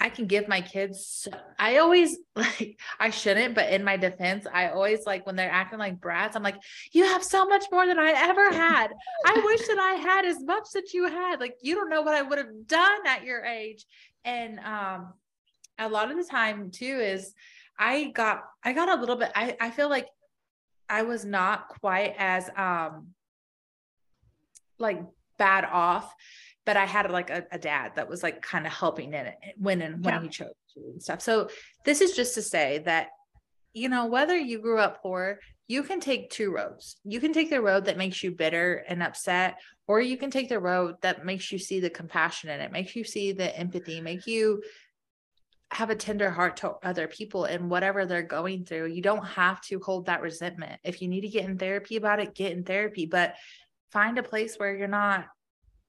I 0.00 0.10
can 0.10 0.26
give 0.26 0.46
my 0.46 0.60
kids 0.60 1.26
I 1.58 1.78
always 1.78 2.18
like 2.36 2.78
I 3.00 3.10
shouldn't, 3.10 3.54
but 3.54 3.70
in 3.72 3.82
my 3.82 3.96
defense, 3.96 4.46
I 4.52 4.68
always 4.68 5.04
like 5.06 5.26
when 5.26 5.36
they're 5.36 5.50
acting 5.50 5.78
like 5.78 6.00
brats, 6.00 6.36
I'm 6.36 6.42
like, 6.42 6.56
you 6.92 7.04
have 7.04 7.24
so 7.24 7.46
much 7.46 7.64
more 7.72 7.86
than 7.86 7.98
I 7.98 8.12
ever 8.12 8.52
had. 8.52 8.92
I 9.26 9.42
wish 9.44 9.66
that 9.66 9.78
I 9.78 9.94
had 9.94 10.24
as 10.24 10.42
much 10.42 10.70
that 10.74 10.92
you 10.92 11.08
had. 11.08 11.40
Like 11.40 11.56
you 11.62 11.74
don't 11.74 11.90
know 11.90 12.02
what 12.02 12.14
I 12.14 12.22
would 12.22 12.38
have 12.38 12.66
done 12.66 13.06
at 13.06 13.24
your 13.24 13.44
age. 13.44 13.84
And 14.24 14.60
um 14.60 15.14
a 15.78 15.88
lot 15.88 16.10
of 16.10 16.16
the 16.16 16.24
time 16.24 16.70
too 16.70 16.84
is 16.84 17.34
I 17.78 18.04
got 18.14 18.44
I 18.64 18.72
got 18.72 18.88
a 18.88 19.00
little 19.00 19.16
bit 19.16 19.30
I 19.34 19.56
I 19.60 19.70
feel 19.70 19.88
like 19.88 20.08
I 20.88 21.02
was 21.02 21.24
not 21.24 21.68
quite 21.68 22.14
as 22.18 22.48
um 22.56 23.08
like 24.78 25.00
bad 25.38 25.64
off 25.64 26.14
but 26.68 26.76
I 26.76 26.84
had 26.84 27.10
like 27.10 27.30
a, 27.30 27.46
a 27.50 27.58
dad 27.58 27.92
that 27.96 28.10
was 28.10 28.22
like 28.22 28.42
kind 28.42 28.66
of 28.66 28.72
helping 28.74 29.14
in 29.14 29.24
it 29.24 29.36
when 29.56 29.80
and 29.80 30.04
when 30.04 30.12
Yeah. 30.12 30.20
he 30.20 30.28
chose 30.28 30.52
to 30.74 30.80
and 30.80 31.02
stuff. 31.02 31.22
So 31.22 31.48
this 31.86 32.02
is 32.02 32.14
just 32.14 32.34
to 32.34 32.42
say 32.42 32.82
that, 32.84 33.08
you 33.72 33.88
know, 33.88 34.04
whether 34.04 34.36
you 34.36 34.60
grew 34.60 34.78
up 34.78 35.00
poor, 35.00 35.38
you 35.66 35.82
can 35.82 35.98
take 35.98 36.28
two 36.28 36.50
roads. 36.54 36.98
You 37.04 37.20
can 37.20 37.32
take 37.32 37.48
the 37.48 37.62
road 37.62 37.86
that 37.86 37.96
makes 37.96 38.22
you 38.22 38.32
bitter 38.32 38.84
and 38.86 39.02
upset, 39.02 39.56
or 39.86 40.02
you 40.02 40.18
can 40.18 40.30
take 40.30 40.50
the 40.50 40.60
road 40.60 40.96
that 41.00 41.24
makes 41.24 41.50
you 41.50 41.58
see 41.58 41.80
the 41.80 41.88
compassion 41.88 42.50
in 42.50 42.60
it, 42.60 42.70
makes 42.70 42.94
you 42.94 43.02
see 43.02 43.32
the 43.32 43.58
empathy, 43.58 44.02
make 44.02 44.26
you 44.26 44.62
have 45.70 45.88
a 45.88 45.96
tender 45.96 46.30
heart 46.30 46.58
to 46.58 46.74
other 46.82 47.08
people 47.08 47.44
and 47.44 47.70
whatever 47.70 48.04
they're 48.04 48.22
going 48.22 48.66
through. 48.66 48.88
You 48.88 49.00
don't 49.00 49.24
have 49.24 49.62
to 49.68 49.80
hold 49.80 50.04
that 50.04 50.20
resentment. 50.20 50.78
If 50.84 51.00
you 51.00 51.08
need 51.08 51.22
to 51.22 51.28
get 51.28 51.46
in 51.46 51.56
therapy 51.56 51.96
about 51.96 52.20
it, 52.20 52.34
get 52.34 52.52
in 52.52 52.62
therapy, 52.62 53.06
but 53.06 53.36
find 53.90 54.18
a 54.18 54.22
place 54.22 54.56
where 54.56 54.76
you're 54.76 54.86
not 54.86 55.28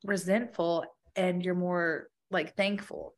resentful 0.05 0.85
and 1.15 1.43
you're 1.43 1.55
more 1.55 2.09
like 2.31 2.55
thankful. 2.55 3.15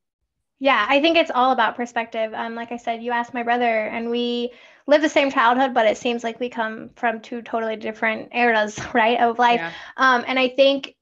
Yeah, 0.60 0.86
I 0.88 1.02
think 1.02 1.18
it's 1.18 1.32
all 1.34 1.52
about 1.52 1.76
perspective. 1.76 2.34
Um, 2.36 2.54
like 2.54 2.72
I 2.72 2.78
said, 2.78 3.02
you 3.02 3.12
asked 3.12 3.34
my 3.34 3.42
brother, 3.42 3.66
and 3.66 4.12
we 4.12 4.52
live 4.86 5.02
the 5.02 5.10
same 5.10 5.32
childhood, 5.32 5.74
but 5.74 5.88
it 5.88 5.98
seems 5.98 6.24
like 6.24 6.40
we 6.40 6.50
come 6.50 6.92
from 6.96 7.20
two 7.20 7.42
totally 7.42 7.78
different 7.78 8.30
eras, 8.32 8.80
right, 8.94 9.20
of 9.20 9.40
life. 9.40 9.60
Yeah. 9.60 9.72
Um, 9.98 10.24
and 10.28 10.38
I 10.38 10.50
think 10.50 10.96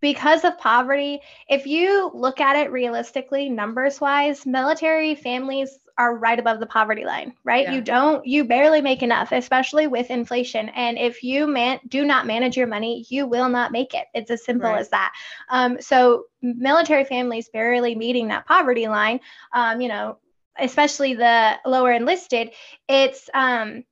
because 0.00 0.44
of 0.44 0.58
poverty, 0.58 1.20
if 1.48 1.66
you 1.66 2.10
look 2.14 2.40
at 2.40 2.56
it 2.56 2.70
realistically, 2.70 3.48
numbers 3.48 4.00
wise, 4.00 4.46
military 4.46 5.14
families 5.14 5.78
are 5.96 6.16
right 6.16 6.38
above 6.38 6.60
the 6.60 6.66
poverty 6.66 7.04
line, 7.04 7.34
right? 7.44 7.64
Yeah. 7.64 7.72
You 7.72 7.80
don't, 7.80 8.24
you 8.24 8.44
barely 8.44 8.80
make 8.80 9.02
enough, 9.02 9.32
especially 9.32 9.88
with 9.88 10.10
inflation. 10.10 10.68
And 10.70 10.96
if 10.98 11.22
you 11.24 11.46
man 11.46 11.80
do 11.88 12.04
not 12.04 12.26
manage 12.26 12.56
your 12.56 12.68
money, 12.68 13.04
you 13.08 13.26
will 13.26 13.48
not 13.48 13.72
make 13.72 13.94
it. 13.94 14.06
It's 14.14 14.30
as 14.30 14.44
simple 14.44 14.74
Right. 14.74 14.80
as 14.80 14.90
that. 14.90 15.12
Um, 15.48 15.80
so 15.80 16.24
military 16.42 17.04
families 17.04 17.48
barely 17.48 17.94
meeting 17.96 18.28
that 18.28 18.46
poverty 18.46 18.86
line, 18.86 19.20
um, 19.52 19.80
you 19.80 19.88
know, 19.88 20.18
especially 20.58 21.14
the 21.14 21.54
lower 21.66 21.92
enlisted, 21.92 22.50
it's 22.88 23.28
um 23.34 23.84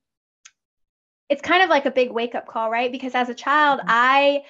it's 1.29 1.41
kind 1.41 1.61
of 1.63 1.69
like 1.69 1.85
a 1.85 1.91
big 1.91 2.11
wake 2.11 2.35
up 2.35 2.47
call, 2.47 2.69
right? 2.69 2.91
Because 2.91 3.13
as 3.15 3.29
a 3.29 3.33
child, 3.33 3.81
Mhm. 3.81 3.87
I 3.87 4.43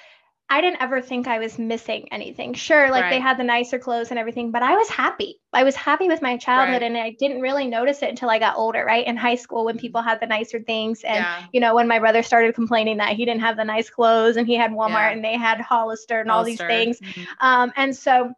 I 0.50 0.62
didn't 0.62 0.82
ever 0.82 1.02
think 1.02 1.28
I 1.28 1.40
was 1.40 1.60
missing 1.60 2.08
anything. 2.12 2.54
Sure, 2.54 2.90
like 2.90 3.10
they 3.10 3.20
had 3.20 3.38
the 3.38 3.44
nicer 3.44 3.78
clothes 3.78 4.12
and 4.12 4.18
everything, 4.20 4.52
but 4.52 4.64
I 4.64 4.76
was 4.78 4.88
happy. 4.88 5.42
I 5.52 5.66
was 5.66 5.76
happy 5.76 6.08
with 6.08 6.22
my 6.22 6.38
childhood 6.38 6.82
Right. 6.82 6.84
and 6.84 6.98
I 6.98 7.10
didn't 7.20 7.42
really 7.42 7.68
notice 7.68 8.02
it 8.02 8.10
until 8.10 8.30
I 8.30 8.40
got 8.40 8.56
older, 8.56 8.86
right? 8.86 9.06
In 9.06 9.18
high 9.18 9.36
school 9.36 9.66
when 9.66 9.78
people 9.78 10.02
had 10.02 10.22
the 10.22 10.26
nicer 10.26 10.62
things 10.62 11.04
and 11.04 11.18
yeah. 11.18 11.44
you 11.52 11.60
know, 11.60 11.76
when 11.76 11.88
my 11.88 12.00
brother 12.00 12.24
started 12.24 12.56
complaining 12.56 12.96
that 12.98 13.18
he 13.18 13.26
didn't 13.26 13.42
have 13.42 13.58
the 13.58 13.66
nice 13.66 13.90
clothes 13.90 14.38
and 14.38 14.48
he 14.48 14.56
had 14.56 14.72
Walmart 14.72 14.92
Yeah. 14.92 15.10
and 15.10 15.24
they 15.26 15.34
had 15.38 15.60
Hollister 15.60 16.22
and 16.22 16.32
all 16.32 16.46
these 16.46 16.60
Hollister. 16.62 16.68
things. 16.96 17.02
Mhm. 17.02 17.28
Um, 17.42 17.74
and 17.76 17.94
so 17.94 18.32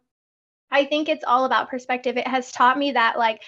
I 0.72 0.86
think 0.86 1.08
it's 1.08 1.24
all 1.24 1.44
about 1.44 1.68
perspective. 1.70 2.16
It 2.16 2.26
has 2.26 2.50
taught 2.50 2.76
me 2.78 2.92
that, 2.92 3.18
like, 3.18 3.42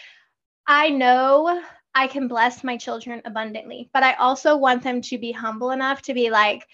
I 0.69 0.89
know 0.91 1.61
I 1.95 2.07
can 2.07 2.29
bless 2.29 2.63
my 2.63 2.77
children 2.77 3.23
abundantly, 3.25 3.91
but 3.93 4.05
I 4.05 4.15
also 4.15 4.57
want 4.57 4.83
them 4.85 5.03
to 5.03 5.19
be 5.19 5.33
humble 5.33 5.73
enough 5.73 6.03
to 6.03 6.15
be 6.15 6.31
like, 6.31 6.67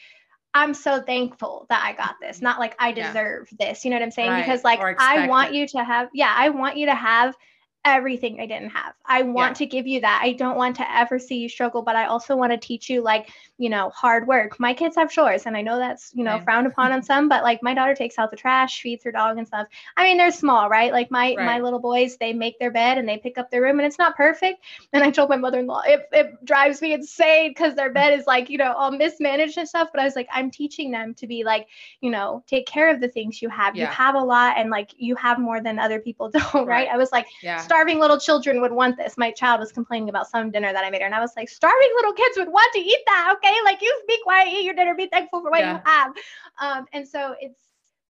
I'm 0.59 0.75
so 0.75 1.01
thankful 1.01 1.67
that 1.69 1.83
I 1.85 1.93
got 1.93 2.17
this, 2.21 2.43
not 2.43 2.59
like 2.59 2.75
I 2.79 2.89
Yeah. 2.89 3.09
deserve 3.13 3.49
this. 3.59 3.85
You 3.85 3.91
know 3.91 3.97
what 3.97 4.03
I'm 4.03 4.11
saying? 4.11 4.31
Right, 4.31 4.45
Because, 4.45 4.65
like, 4.65 4.81
I 4.99 5.29
want 5.29 5.51
it. 5.51 5.55
you 5.55 5.69
to 5.69 5.85
have, 5.85 6.09
yeah, 6.13 6.35
I 6.37 6.49
want 6.51 6.77
you 6.77 6.87
to 6.87 6.95
have 6.95 7.37
everything 7.85 8.41
I 8.41 8.47
didn't 8.47 8.71
have. 8.71 8.95
I 9.07 9.23
want 9.23 9.57
to 9.57 9.67
give 9.67 9.87
you 9.87 10.01
that. 10.01 10.21
I 10.23 10.33
don't 10.33 10.57
want 10.57 10.77
to 10.77 10.95
ever 10.95 11.19
see 11.19 11.37
you 11.39 11.49
struggle, 11.49 11.83
but 11.83 11.97
I 11.97 12.07
also 12.07 12.37
want 12.37 12.53
to 12.53 12.59
teach 12.59 12.91
you 12.91 13.01
like, 13.03 13.31
you 13.57 13.71
know, 13.71 13.91
hard 13.91 14.27
work. 14.27 14.61
My 14.61 14.75
kids 14.75 14.97
have 14.97 15.11
chores 15.11 15.47
and 15.47 15.57
I 15.57 15.63
know 15.63 15.79
that's, 15.79 16.13
you 16.15 16.25
know, 16.25 16.37
Same. 16.37 16.45
frowned 16.45 16.67
upon 16.67 16.93
on 16.93 17.03
some, 17.03 17.29
but 17.29 17.43
like 17.43 17.63
my 17.63 17.75
daughter 17.75 17.95
takes 17.95 18.19
out 18.19 18.31
the 18.31 18.37
trash, 18.37 18.83
feeds 18.83 19.05
her 19.05 19.13
dog 19.13 19.39
and 19.39 19.47
stuff. 19.47 19.67
I 19.97 20.05
mean, 20.05 20.19
they're 20.19 20.31
small, 20.31 20.69
right? 20.69 20.93
Like 20.93 21.11
my 21.11 21.35
my 21.39 21.61
little 21.61 21.79
boys, 21.79 22.17
they 22.19 22.33
make 22.33 22.59
their 22.59 22.71
bed 22.71 22.99
and 22.99 23.09
they 23.09 23.17
pick 23.19 23.39
up 23.39 23.51
their 23.51 23.63
room 23.63 23.79
and 23.79 23.87
it's 23.87 23.99
not 23.99 24.17
perfect. 24.17 24.65
And 24.93 25.03
I 25.03 25.11
told 25.11 25.31
my 25.31 25.37
mother-in-law, 25.37 25.83
it, 25.87 26.09
it 26.13 26.45
drives 26.45 26.83
me 26.83 26.93
insane 26.93 27.51
because 27.51 27.75
their 27.75 27.91
bed 27.91 28.19
is 28.19 28.27
like, 28.27 28.51
you 28.51 28.59
know, 28.59 28.73
all 28.73 28.91
mismanaged 28.91 29.57
and 29.57 29.69
stuff. 29.69 29.89
But 29.93 30.01
I 30.01 30.05
was 30.05 30.17
like, 30.17 30.29
I'm 30.33 30.51
teaching 30.51 30.91
them 30.91 31.15
to 31.15 31.27
be 31.27 31.45
like, 31.45 31.69
you 32.01 32.11
know, 32.11 32.43
take 32.47 32.67
care 32.67 32.93
of 32.93 33.01
the 33.01 33.09
things 33.09 33.41
you 33.41 33.49
have. 33.49 33.77
You 33.77 33.87
have 33.87 34.15
a 34.15 34.21
lot 34.21 34.57
and 34.59 34.71
like 34.71 34.91
you 34.99 35.15
have 35.17 35.39
more 35.39 35.63
than 35.63 35.79
other 35.79 36.01
people 36.01 36.31
don't, 36.53 36.67
right? 36.67 36.67
Right. 36.67 36.89
I 36.89 36.97
was 36.97 37.13
like, 37.13 37.27
Yeah. 37.43 37.59
Starving 37.79 38.01
little 38.01 38.19
children 38.19 38.61
would 38.61 38.73
want 38.73 38.97
this. 38.97 39.17
My 39.17 39.31
child 39.31 39.61
was 39.61 39.71
complaining 39.71 40.09
about 40.09 40.29
some 40.29 40.51
dinner 40.51 40.73
that 40.73 40.85
I 40.85 40.91
made 40.91 41.01
her, 41.01 41.07
and 41.07 41.15
I 41.15 41.21
was 41.21 41.31
like, 41.37 41.49
starving 41.49 41.89
little 41.95 42.13
kids 42.13 42.37
would 42.37 42.49
want 42.49 42.73
to 42.73 42.81
eat 42.81 42.99
that. 43.07 43.35
Okay, 43.37 43.55
like 43.65 43.81
you 43.81 44.03
be 44.09 44.19
quiet, 44.25 44.49
eat 44.49 44.65
your 44.65 44.75
dinner, 44.75 44.97
be 44.97 45.07
thankful 45.07 45.43
for 45.43 45.51
what 45.53 45.61
Yeah. 45.61 45.75
you 45.75 45.81
have. 45.85 46.13
Um, 46.61 46.87
and 46.93 47.07
so 47.07 47.37
it's 47.41 47.61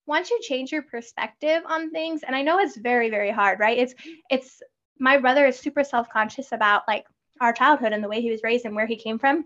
once 0.05 0.29
you 0.29 0.39
change 0.41 0.71
your 0.71 0.83
perspective 0.83 1.61
on 1.67 1.91
things, 1.91 2.23
and 2.23 2.37
I 2.37 2.41
know 2.41 2.59
it's 2.59 2.77
very, 2.77 3.09
very 3.09 3.31
hard, 3.31 3.59
right? 3.59 3.77
It's 3.77 3.93
it's 4.29 4.61
my 4.97 5.17
brother 5.17 5.45
is 5.45 5.59
super 5.59 5.83
self-conscious 5.83 6.53
about 6.53 6.83
like 6.87 7.05
our 7.41 7.51
childhood 7.51 7.91
and 7.91 8.01
the 8.01 8.07
way 8.07 8.21
he 8.21 8.31
was 8.31 8.43
raised 8.43 8.63
and 8.63 8.77
where 8.77 8.87
he 8.87 8.95
came 8.95 9.19
from. 9.19 9.43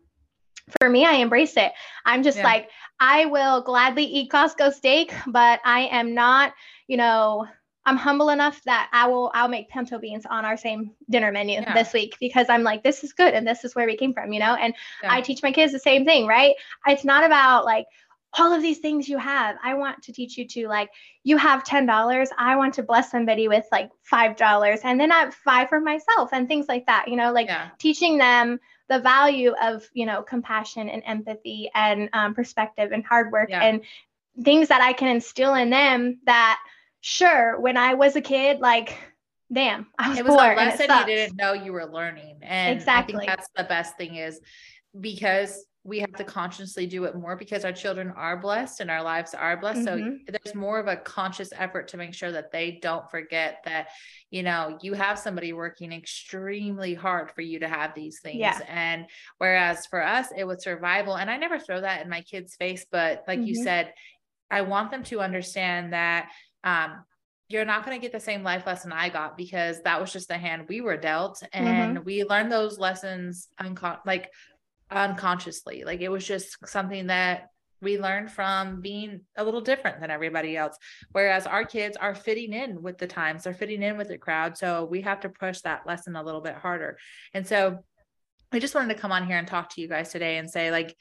For 0.80 0.92
me, 0.92 1.06
I 1.06 1.14
embrace 1.14 1.58
it. 1.58 1.72
I'm 2.06 2.22
just 2.22 2.38
Yeah. 2.38 2.44
like, 2.44 2.70
I 3.00 3.26
will 3.26 3.62
gladly 3.62 4.06
eat 4.06 4.32
Costco 4.32 4.74
steak, 4.74 5.12
but 5.26 5.60
I 5.66 5.88
am 5.92 6.14
not, 6.14 6.54
you 6.88 6.98
know, 6.98 7.48
I'm 7.86 7.98
humble 7.98 8.30
enough 8.30 8.62
that 8.64 8.90
I 8.94 9.08
will 9.08 9.32
I'll 9.34 9.48
make 9.48 9.70
pinto 9.70 10.00
beans 10.00 10.26
on 10.30 10.46
our 10.46 10.58
same 10.58 10.92
dinner 11.10 11.32
menu 11.32 11.62
Yeah. 11.62 11.74
this 11.74 11.94
week 11.94 12.16
because 12.20 12.48
I'm 12.50 12.64
like 12.64 12.84
this 12.84 13.04
is 13.04 13.14
good 13.14 13.34
and 13.34 13.48
this 13.48 13.64
is 13.64 13.76
where 13.76 13.86
we 13.86 13.98
came 13.98 14.14
from, 14.14 14.32
you 14.34 14.40
know? 14.40 14.56
And 14.56 14.74
Yeah. 15.02 15.14
I 15.14 15.22
teach 15.22 15.44
my 15.44 15.52
kids 15.52 15.74
the 15.74 15.80
same 15.80 16.06
thing, 16.06 16.28
right? 16.28 16.56
It's 16.88 17.06
not 17.06 17.24
about 17.24 17.66
like 17.66 17.86
all 18.40 18.52
of 18.52 18.62
these 18.64 18.80
things 18.80 19.08
you 19.08 19.18
have. 19.20 19.58
I 19.64 19.76
want 19.76 20.02
to 20.04 20.14
teach 20.14 20.38
you 20.38 20.48
to 20.48 20.68
like 20.68 20.90
you 21.24 21.38
have 21.38 21.64
$10, 21.64 22.28
I 22.38 22.56
want 22.56 22.74
to 22.76 22.84
bless 22.84 23.12
somebody 23.12 23.48
with 23.48 23.66
like 23.72 23.90
$5 24.12 24.80
and 24.84 25.00
then 25.00 25.12
I 25.12 25.20
have 25.20 25.36
5 25.36 25.70
for 25.70 25.80
myself 25.80 26.30
and 26.34 26.48
things 26.48 26.68
like 26.68 26.86
that, 26.88 27.08
you 27.08 27.16
know, 27.16 27.32
like 27.32 27.48
yeah. 27.48 27.70
teaching 27.78 28.18
them 28.18 28.60
the 28.90 29.00
value 29.00 29.54
of 29.62 29.90
you 29.94 30.06
know 30.06 30.22
compassion 30.22 30.90
and 30.90 31.02
empathy 31.06 31.70
and 31.74 32.10
um, 32.14 32.34
perspective 32.34 32.92
and 32.92 33.06
hard 33.06 33.32
work 33.32 33.50
and 33.52 33.82
things 34.44 34.68
that 34.68 34.82
i 34.82 34.94
can 34.94 35.08
instill 35.08 35.54
in 35.56 35.70
them 35.70 36.20
that 36.26 36.60
sure 37.04 37.60
when 37.60 37.76
i 37.76 37.94
was 37.94 38.16
a 38.16 38.22
kid 38.22 38.60
like 38.62 38.98
damn 39.52 39.86
i 40.00 40.08
was 40.10 40.18
it 40.20 40.26
was 40.26 40.36
poor 40.36 40.54
a 40.54 40.56
lesson 40.56 40.88
you 40.90 41.06
didn't 41.06 41.36
know 41.36 41.52
you 41.52 41.74
were 41.74 41.86
learning 41.86 42.40
and 42.42 42.74
Exactly. 42.74 43.16
i 43.16 43.18
think 43.20 43.30
that's 43.30 43.50
the 43.58 43.66
best 43.66 43.98
thing 43.98 44.16
is 44.16 44.40
because 45.00 45.66
we 45.86 46.00
have 46.00 46.14
to 46.14 46.24
consciously 46.24 46.88
do 46.88 47.04
it 47.04 47.14
more 47.14 47.36
because 47.36 47.66
our 47.66 47.74
children 47.74 48.10
are 48.16 48.38
blessed 48.38 48.80
and 48.80 48.90
our 48.90 49.04
lives 49.04 49.34
are 49.34 49.58
blessed 49.58 49.82
Mhm. 49.86 50.20
so 50.26 50.32
there's 50.32 50.56
more 50.56 50.80
of 50.80 50.88
a 50.88 50.96
conscious 50.96 51.50
effort 51.58 51.90
to 51.90 51.98
make 51.98 52.14
sure 52.14 52.32
that 52.32 52.54
they 52.54 52.80
don't 52.82 53.12
forget 53.12 53.58
that 53.66 53.90
you 54.32 54.42
know 54.44 54.78
you 54.82 54.94
have 54.94 55.20
somebody 55.20 55.52
working 55.52 55.92
extremely 55.92 56.94
hard 56.94 57.30
for 57.34 57.42
you 57.42 57.60
to 57.60 57.68
have 57.68 57.94
these 57.94 58.22
things 58.22 58.40
Yeah. 58.40 58.60
and 58.70 59.08
whereas 59.40 59.86
for 59.88 60.02
us 60.02 60.30
it 60.38 60.46
was 60.46 60.64
survival 60.64 61.16
and 61.18 61.30
i 61.30 61.36
never 61.36 61.60
throw 61.60 61.82
that 61.82 62.02
in 62.02 62.10
my 62.10 62.22
kids 62.22 62.56
face 62.56 62.86
but 62.90 63.26
like 63.28 63.42
you 63.42 63.60
Mhm. 63.60 63.64
said 63.64 63.94
i 64.50 64.62
want 64.62 64.90
them 64.90 65.04
to 65.04 65.20
understand 65.20 65.92
that 65.92 66.32
um 66.64 67.04
you're 67.50 67.66
not 67.66 67.86
going 67.86 67.96
to 67.96 68.02
get 68.02 68.12
the 68.12 68.20
same 68.20 68.42
life 68.42 68.66
lesson 68.66 68.92
I 68.92 69.10
got 69.10 69.38
because 69.38 69.82
that 69.84 70.02
was 70.02 70.12
just 70.12 70.28
the 70.28 70.38
hand 70.38 70.66
we 70.68 70.82
were 70.82 70.98
dealt. 70.98 71.44
And 71.52 72.04
we 72.04 72.24
learned 72.24 72.52
those 72.52 72.80
lessons 72.80 73.48
uncon- 73.62 74.00
like 74.06 74.32
unconsciously. 74.90 75.84
Like 75.86 76.02
it 76.02 76.10
was 76.10 76.26
just 76.26 76.58
something 76.68 77.08
that 77.08 77.50
we 77.82 78.00
learned 78.00 78.32
from 78.32 78.82
being 78.82 79.22
a 79.38 79.44
little 79.44 79.62
different 79.62 80.00
than 80.00 80.10
everybody 80.10 80.56
else. 80.58 80.78
Whereas 81.12 81.46
our 81.46 81.66
kids 81.66 81.98
are 81.98 82.16
fitting 82.16 82.54
in 82.54 82.82
with 82.82 82.98
the 82.98 83.08
times, 83.08 83.44
they're 83.44 83.54
fitting 83.54 83.84
in 83.84 83.98
with 83.98 84.08
the 84.08 84.18
crowd. 84.18 84.58
So 84.58 84.86
we 84.86 85.02
have 85.02 85.20
to 85.20 85.30
push 85.30 85.60
that 85.62 85.86
lesson 85.86 86.16
a 86.16 86.24
little 86.24 86.42
bit 86.42 86.56
harder. 86.56 86.98
And 87.34 87.46
so 87.46 87.80
I 88.52 88.60
just 88.60 88.74
wanted 88.74 88.94
to 88.96 89.00
come 89.00 89.12
on 89.12 89.28
here 89.28 89.38
and 89.38 89.48
talk 89.48 89.70
to 89.72 89.82
you 89.82 89.88
guys 89.88 90.12
today 90.12 90.38
and 90.38 90.50
say, 90.50 90.72
like, 90.72 90.96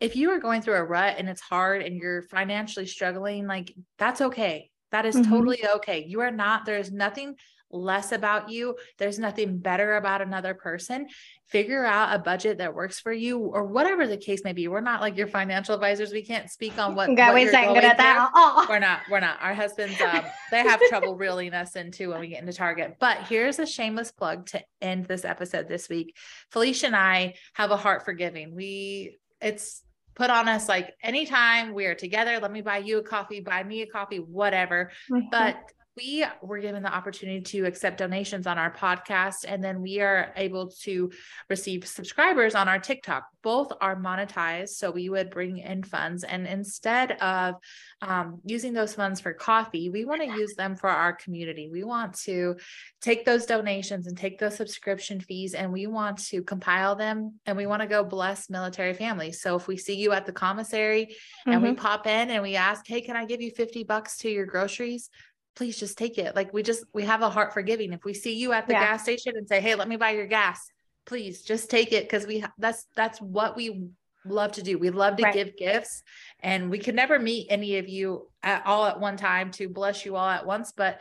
if 0.00 0.16
you 0.16 0.30
are 0.30 0.40
going 0.40 0.60
through 0.60 0.74
a 0.74 0.84
rut 0.84 1.16
and 1.18 1.28
it's 1.28 1.40
hard 1.40 1.82
and 1.82 1.96
you're 1.96 2.22
financially 2.22 2.86
struggling, 2.86 3.46
like 3.46 3.72
that's 3.98 4.20
okay. 4.20 4.70
That 4.96 5.04
is 5.04 5.14
Mhm. 5.14 5.28
totally 5.28 5.58
okay. 5.76 6.04
You 6.08 6.20
are 6.20 6.30
not, 6.30 6.64
there's 6.64 6.90
nothing 6.90 7.36
less 7.70 8.12
about 8.12 8.48
you. 8.48 8.76
There's 8.96 9.18
nothing 9.18 9.58
better 9.58 9.96
about 9.96 10.22
another 10.22 10.54
person. 10.54 11.08
Figure 11.48 11.84
out 11.84 12.14
a 12.14 12.18
budget 12.18 12.58
that 12.58 12.74
works 12.74 12.98
for 12.98 13.12
you 13.12 13.38
or 13.38 13.64
whatever 13.64 14.06
the 14.06 14.16
case 14.16 14.42
may 14.42 14.54
be. 14.54 14.68
We're 14.68 14.80
not 14.80 15.02
like 15.02 15.18
your 15.18 15.26
financial 15.26 15.74
advisors. 15.74 16.12
We 16.12 16.22
can't 16.22 16.48
speak 16.48 16.78
on 16.78 16.94
what, 16.94 17.14
God, 17.14 17.34
what 17.34 17.42
you're 17.42 17.52
going 17.52 17.84
at 17.84 17.98
that. 17.98 18.30
Oh. 18.34 18.64
We're 18.70 18.78
not, 18.78 19.00
we're 19.10 19.20
not. 19.20 19.36
Our 19.42 19.52
husbands, 19.52 20.00
um, 20.00 20.22
they 20.50 20.60
have 20.60 20.80
trouble 20.88 21.14
reeling 21.14 21.52
us 21.52 21.76
into 21.76 22.08
when 22.08 22.20
we 22.20 22.28
get 22.28 22.40
into 22.40 22.54
Target. 22.54 22.96
But 22.98 23.18
here's 23.28 23.58
a 23.58 23.66
shameless 23.66 24.12
plug 24.12 24.46
to 24.46 24.62
end 24.80 25.04
this 25.04 25.26
episode 25.26 25.68
this 25.68 25.90
week. 25.90 26.16
Felicia 26.52 26.86
and 26.86 26.96
I 26.96 27.34
have 27.52 27.70
a 27.70 27.76
heart 27.76 28.06
for 28.06 28.14
giving. 28.14 28.54
We, 28.54 29.18
it's 29.42 29.82
put 30.16 30.30
on 30.30 30.48
us 30.48 30.68
like 30.68 30.94
anytime 31.02 31.74
we 31.74 31.86
are 31.86 31.94
together, 31.94 32.40
let 32.40 32.50
me 32.50 32.62
buy 32.62 32.78
you 32.78 32.98
a 32.98 33.02
coffee, 33.02 33.40
buy 33.40 33.62
me 33.62 33.82
a 33.82 33.86
coffee, 33.86 34.18
whatever. 34.18 34.90
Mhm. 35.10 35.30
But 35.30 35.56
we 35.96 36.24
were 36.42 36.58
given 36.58 36.82
the 36.82 36.94
opportunity 36.94 37.40
to 37.40 37.64
accept 37.64 37.98
donations 37.98 38.46
on 38.46 38.58
our 38.58 38.70
podcast, 38.70 39.44
and 39.48 39.64
then 39.64 39.80
we 39.80 40.00
are 40.00 40.32
able 40.36 40.68
to 40.82 41.10
receive 41.48 41.86
subscribers 41.86 42.54
on 42.54 42.68
our 42.68 42.78
TikTok. 42.78 43.24
Both 43.42 43.72
are 43.80 43.96
monetized, 43.96 44.70
so 44.70 44.90
we 44.90 45.08
would 45.08 45.30
bring 45.30 45.58
in 45.58 45.82
funds. 45.82 46.22
And 46.22 46.46
instead 46.46 47.12
of 47.12 47.54
um, 48.02 48.40
using 48.44 48.74
those 48.74 48.94
funds 48.94 49.20
for 49.20 49.32
coffee, 49.32 49.88
we 49.88 50.04
want 50.04 50.20
to 50.20 50.28
use 50.28 50.54
them 50.54 50.76
for 50.76 50.90
our 50.90 51.14
community. 51.14 51.70
We 51.72 51.82
want 51.84 52.14
to 52.24 52.56
take 53.00 53.24
those 53.24 53.46
donations 53.46 54.06
and 54.06 54.18
take 54.18 54.38
those 54.38 54.56
subscription 54.56 55.20
fees, 55.20 55.54
and 55.54 55.72
we 55.72 55.86
want 55.86 56.18
to 56.26 56.42
compile 56.42 56.94
them, 56.94 57.40
and 57.46 57.56
we 57.56 57.66
want 57.66 57.80
to 57.82 57.88
go 57.88 58.04
bless 58.04 58.50
military 58.50 58.92
families. 58.92 59.40
So 59.40 59.56
if 59.56 59.66
we 59.66 59.78
see 59.78 59.96
you 59.96 60.12
at 60.12 60.26
the 60.26 60.32
commissary 60.32 61.16
and 61.46 61.62
we 61.62 61.70
Mhm. 61.70 61.76
pop 61.78 62.06
in 62.06 62.30
and 62.30 62.42
we 62.42 62.56
ask, 62.56 62.86
Hey, 62.86 63.00
can 63.00 63.16
I 63.16 63.24
give 63.24 63.40
you 63.40 63.50
50 63.50 63.84
bucks 63.84 64.18
to 64.18 64.30
your 64.30 64.44
groceries? 64.44 65.08
Please 65.56 65.78
just 65.78 65.96
take 65.96 66.18
it. 66.18 66.36
Like 66.36 66.52
we 66.52 66.62
just, 66.62 66.84
we 66.92 67.04
have 67.04 67.22
a 67.22 67.30
heart 67.30 67.52
for 67.54 67.62
giving. 67.62 67.92
If 67.92 68.04
we 68.04 68.14
see 68.14 68.34
you 68.34 68.52
at 68.52 68.66
the 68.66 68.74
Yeah. 68.74 68.80
gas 68.80 69.02
station 69.02 69.32
and 69.36 69.48
say, 69.48 69.60
Hey, 69.60 69.74
let 69.74 69.88
me 69.88 69.96
buy 69.96 70.10
your 70.10 70.26
gas, 70.26 70.60
please 71.06 71.42
just 71.42 71.70
take 71.70 71.92
it. 71.92 72.08
Cause 72.08 72.26
we, 72.26 72.44
that's, 72.58 72.86
that's 72.94 73.20
what 73.20 73.56
we 73.56 73.88
love 74.26 74.52
to 74.52 74.62
do. 74.62 74.78
We 74.78 74.90
love 74.90 75.16
to 75.16 75.22
Right. 75.24 75.32
give 75.32 75.56
gifts 75.56 76.02
and 76.40 76.70
we 76.70 76.78
could 76.78 76.94
never 76.94 77.18
meet 77.18 77.46
any 77.48 77.78
of 77.78 77.88
you 77.88 78.28
at 78.42 78.66
all 78.66 78.86
at 78.86 79.00
one 79.00 79.16
time 79.16 79.50
to 79.52 79.68
bless 79.68 80.04
you 80.04 80.16
all 80.16 80.28
at 80.28 80.44
once, 80.44 80.72
but 80.76 81.00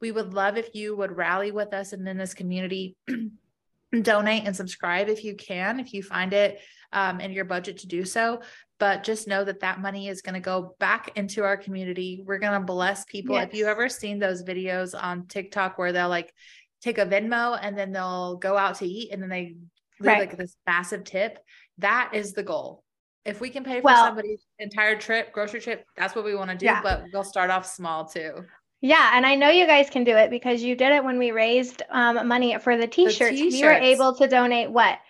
we 0.00 0.12
would 0.12 0.32
love 0.32 0.56
if 0.56 0.74
you 0.74 0.96
would 0.96 1.16
rally 1.16 1.50
with 1.50 1.74
us 1.74 1.92
and 1.92 2.06
in 2.06 2.16
this 2.16 2.34
community 2.34 2.94
donate 4.02 4.44
and 4.44 4.54
subscribe 4.54 5.08
if 5.08 5.24
you 5.24 5.34
can, 5.34 5.80
if 5.80 5.92
you 5.92 6.02
find 6.02 6.32
it 6.32 6.60
um, 6.92 7.20
in 7.20 7.32
your 7.32 7.44
budget 7.44 7.78
to 7.78 7.86
do 7.86 8.04
so. 8.04 8.40
But 8.78 9.02
just 9.02 9.26
know 9.26 9.42
that 9.44 9.60
that 9.60 9.80
money 9.80 10.08
is 10.08 10.22
going 10.22 10.34
to 10.34 10.40
go 10.40 10.76
back 10.78 11.10
into 11.16 11.42
our 11.42 11.56
community. 11.56 12.22
We're 12.24 12.38
going 12.38 12.60
to 12.60 12.64
bless 12.64 13.04
people. 13.06 13.36
If 13.36 13.52
you 13.52 13.64
Yes. 13.64 13.70
ever 13.70 13.88
seen 13.88 14.18
those 14.20 14.44
videos 14.44 14.94
on 15.00 15.26
TikTok 15.26 15.78
where 15.78 15.92
they'll 15.92 16.08
like 16.08 16.32
take 16.82 16.98
a 16.98 17.06
Venmo 17.06 17.58
and 17.60 17.76
then 17.76 17.90
they'll 17.90 18.36
go 18.36 18.56
out 18.56 18.76
to 18.76 18.86
eat 18.86 19.10
and 19.12 19.20
then 19.20 19.28
they 19.28 19.56
leave 20.00 20.06
Right. 20.06 20.18
like 20.20 20.36
this 20.36 20.54
massive 20.66 21.02
tip, 21.02 21.38
that 21.78 22.10
is 22.14 22.34
the 22.34 22.44
goal. 22.44 22.84
If 23.24 23.40
we 23.40 23.50
can 23.50 23.64
pay 23.64 23.80
for 23.80 23.86
Well- 23.86 24.06
somebody's 24.06 24.46
entire 24.60 24.96
trip, 24.96 25.32
grocery 25.32 25.60
trip, 25.60 25.84
that's 25.96 26.14
what 26.14 26.24
we 26.24 26.36
want 26.36 26.50
to 26.52 26.56
do. 26.56 26.66
Yeah. 26.66 26.80
But 26.80 27.06
we'll 27.12 27.24
start 27.24 27.50
off 27.50 27.66
small 27.66 28.04
too. 28.06 28.44
Yeah, 28.80 29.10
and 29.14 29.26
I 29.26 29.34
know 29.34 29.50
you 29.50 29.66
guys 29.66 29.90
can 29.90 30.04
do 30.04 30.16
it 30.16 30.30
because 30.30 30.62
you 30.62 30.76
did 30.76 30.92
it 30.92 31.02
when 31.02 31.18
we 31.18 31.32
raised 31.32 31.82
um, 31.90 32.28
money 32.28 32.56
for 32.58 32.76
the 32.76 32.86
t-shirts. 32.86 33.40
We 33.40 33.64
were 33.64 33.72
able 33.72 34.14
to 34.14 34.28
donate 34.28 34.70
what? 34.70 35.00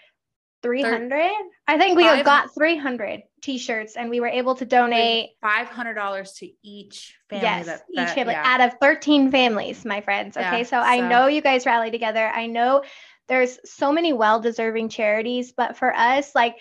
300? 0.63 1.31
I 1.69 1.77
think 1.79 1.97
we 1.97 2.03
Five- 2.05 2.25
got 2.25 2.55
300 2.55 3.23
t-shirts 3.43 3.95
and 3.97 4.11
we 4.11 4.21
were 4.21 4.27
able 4.29 4.55
to 4.57 4.65
donate 4.65 5.31
five 5.41 5.69
hundred 5.69 5.95
dollars 5.95 6.33
to 6.39 6.49
each 6.65 7.17
family. 7.31 7.45
yes, 7.45 7.67
that, 7.67 7.83
each 7.97 8.09
family 8.15 8.33
yeah. 8.33 8.43
out 8.45 8.61
of 8.61 8.79
13 8.81 9.31
families, 9.31 9.85
my 9.85 10.01
friends. 10.01 10.37
Okay, 10.37 10.59
Yeah, 10.59 10.63
so 10.65 10.79
I 10.79 11.07
know 11.07 11.27
you 11.29 11.41
guys 11.43 11.67
rally 11.67 11.91
together. 11.91 12.27
I 12.27 12.47
know 12.47 12.83
there's 13.29 13.59
so 13.71 13.93
many 13.93 14.13
well-deserving 14.15 14.89
charities, 14.89 15.53
but 15.53 15.77
for 15.77 15.95
us, 15.95 16.35
like 16.35 16.57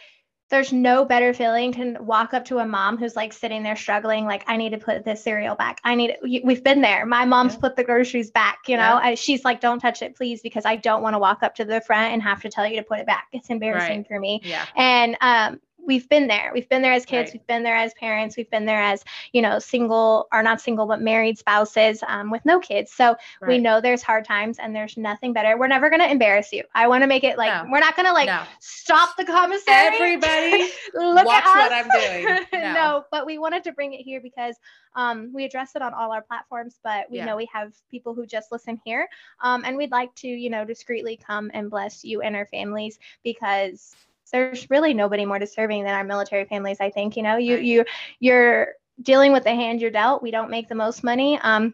there's 0.49 0.71
no 0.71 1.03
better 1.03 1.33
feeling 1.33 1.73
to 1.73 1.97
walk 1.99 2.33
up 2.33 2.45
to 2.45 2.60
a 2.60 2.65
mom 2.65 2.97
who's 2.97 3.15
like 3.17 3.33
sitting 3.33 3.63
there 3.63 3.75
struggling, 3.75 4.25
like, 4.25 4.43
I 4.47 4.55
need 4.55 4.69
to 4.69 4.77
put 4.77 5.03
this 5.03 5.21
cereal 5.21 5.55
back. 5.55 5.81
I 5.83 5.95
need 5.95 6.12
it. 6.12 6.19
We've 6.45 6.63
been 6.63 6.81
there. 6.81 7.05
My 7.05 7.25
mom's 7.25 7.55
Yeah. 7.55 7.60
put 7.60 7.75
the 7.75 7.83
groceries 7.83 8.31
back, 8.31 8.60
you 8.67 8.77
know, 8.77 8.99
Yeah. 9.01 9.10
and 9.10 9.19
she's 9.19 9.43
like, 9.43 9.60
don't 9.60 9.79
touch 9.79 10.01
it, 10.01 10.15
please, 10.15 10.41
because 10.41 10.65
I 10.65 10.77
don't 10.77 11.01
want 11.01 11.15
to 11.15 11.19
walk 11.19 11.43
up 11.43 11.55
to 11.55 11.65
the 11.65 11.81
front 11.81 12.13
and 12.13 12.23
have 12.23 12.41
to 12.43 12.49
tell 12.49 12.65
you 12.65 12.77
to 12.77 12.83
put 12.83 12.99
it 12.99 13.05
back. 13.05 13.27
It's 13.33 13.49
embarrassing 13.49 13.97
Right. 13.97 14.07
for 14.07 14.19
me. 14.19 14.39
yeah. 14.43 14.65
And 14.75 15.17
um, 15.19 15.60
we've 15.88 16.08
been 16.10 16.28
there. 16.28 16.52
We've 16.54 16.67
been 16.69 16.82
there 16.82 16.93
as 16.93 17.06
kids. 17.06 17.30
Right. 17.30 17.34
We've 17.36 17.47
been 17.47 17.63
there 17.63 17.76
as 17.76 17.93
parents. 17.95 18.38
We've 18.38 18.50
been 18.52 18.65
there 18.65 18.82
as, 18.82 19.04
you 19.32 19.41
know, 19.41 19.58
single 19.58 20.28
or 20.32 20.43
not 20.43 20.62
single, 20.62 20.86
but 20.86 21.02
married 21.02 21.39
spouses 21.39 22.04
um, 22.08 22.30
with 22.30 22.45
no 22.45 22.60
kids. 22.60 22.91
So 22.91 23.15
we 23.47 23.58
know 23.58 23.82
there's 23.82 24.04
hard 24.04 24.26
times 24.26 24.60
and 24.60 24.76
there's 24.76 24.97
nothing 24.97 25.34
better. 25.34 25.58
We're 25.58 25.67
never 25.67 25.89
going 25.89 26.02
to 26.02 26.12
embarrass 26.12 26.52
you. 26.52 26.63
I 26.76 26.88
want 26.88 27.04
to 27.04 27.08
make 27.08 27.23
it 27.23 27.38
like, 27.38 27.52
No. 27.63 27.71
we're 27.71 27.80
not 27.80 27.95
going 27.95 28.06
to 28.06 28.13
like 28.13 28.28
no. 28.28 28.43
stop 28.60 29.15
the 29.17 29.26
commissary. 29.26 29.76
Everybody 29.76 30.69
Look 30.93 31.26
watch 31.26 31.43
at 31.45 31.56
what. 31.56 31.71
I'm 31.71 31.89
doing. 31.89 32.45
No. 32.58 32.73
no, 32.73 33.06
but 33.12 33.26
we 33.26 33.38
wanted 33.38 33.63
to 33.65 33.71
bring 33.71 33.93
it 33.93 34.02
here 34.02 34.19
because 34.19 34.56
um, 34.95 35.32
we 35.34 35.45
address 35.45 35.76
it 35.76 35.82
on 35.82 35.93
all 35.93 36.12
our 36.12 36.21
platforms, 36.21 36.80
but 36.84 37.10
we 37.10 37.17
Yeah. 37.17 37.26
know 37.26 37.38
we 37.38 37.47
have 37.54 37.73
people 37.89 38.13
who 38.13 38.26
just 38.26 38.52
listen 38.52 38.82
here. 38.84 39.08
Um, 39.41 39.63
and 39.63 39.78
we'd 39.78 39.91
like 39.91 40.13
to, 40.15 40.28
you 40.28 40.50
know, 40.50 40.65
discreetly 40.65 41.17
come 41.17 41.50
and 41.54 41.69
bless 41.69 42.04
you 42.04 42.21
and 42.21 42.36
our 42.36 42.47
families 42.47 43.00
because 43.23 43.95
there's 44.31 44.69
really 44.69 44.93
nobody 44.93 45.25
more 45.25 45.39
deserving 45.39 45.83
than 45.83 45.93
our 45.93 46.03
military 46.03 46.45
families. 46.45 46.77
I 46.79 46.89
think, 46.89 47.17
you 47.17 47.23
know, 47.23 47.37
you, 47.37 47.57
you, 47.57 47.85
you're 48.19 48.73
dealing 49.01 49.31
with 49.31 49.43
the 49.43 49.53
hand 49.55 49.81
you're 49.81 49.91
dealt. 49.91 50.23
We 50.23 50.31
don't 50.31 50.49
make 50.49 50.69
the 50.69 50.75
most 50.75 51.03
money. 51.03 51.39
Um, 51.41 51.73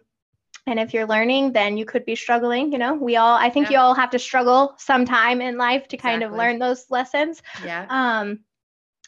and 0.65 0.79
if 0.79 0.93
you're 0.93 1.07
learning, 1.07 1.51
then 1.51 1.77
you 1.77 1.85
could 1.85 2.05
be 2.05 2.15
struggling. 2.15 2.71
You 2.71 2.77
know, 2.77 2.93
we 2.93 3.17
all, 3.17 3.35
I 3.35 3.49
think 3.49 3.69
Yeah. 3.69 3.73
you 3.73 3.79
all 3.79 3.95
have 3.95 4.11
to 4.11 4.19
struggle 4.19 4.75
sometime 4.77 5.41
in 5.41 5.57
life 5.57 5.87
to 5.89 5.97
kind 5.97 6.23
of 6.23 6.31
learn 6.31 6.59
those 6.59 6.85
lessons. 6.89 7.41
Yeah. 7.65 7.85
Um, 7.89 8.39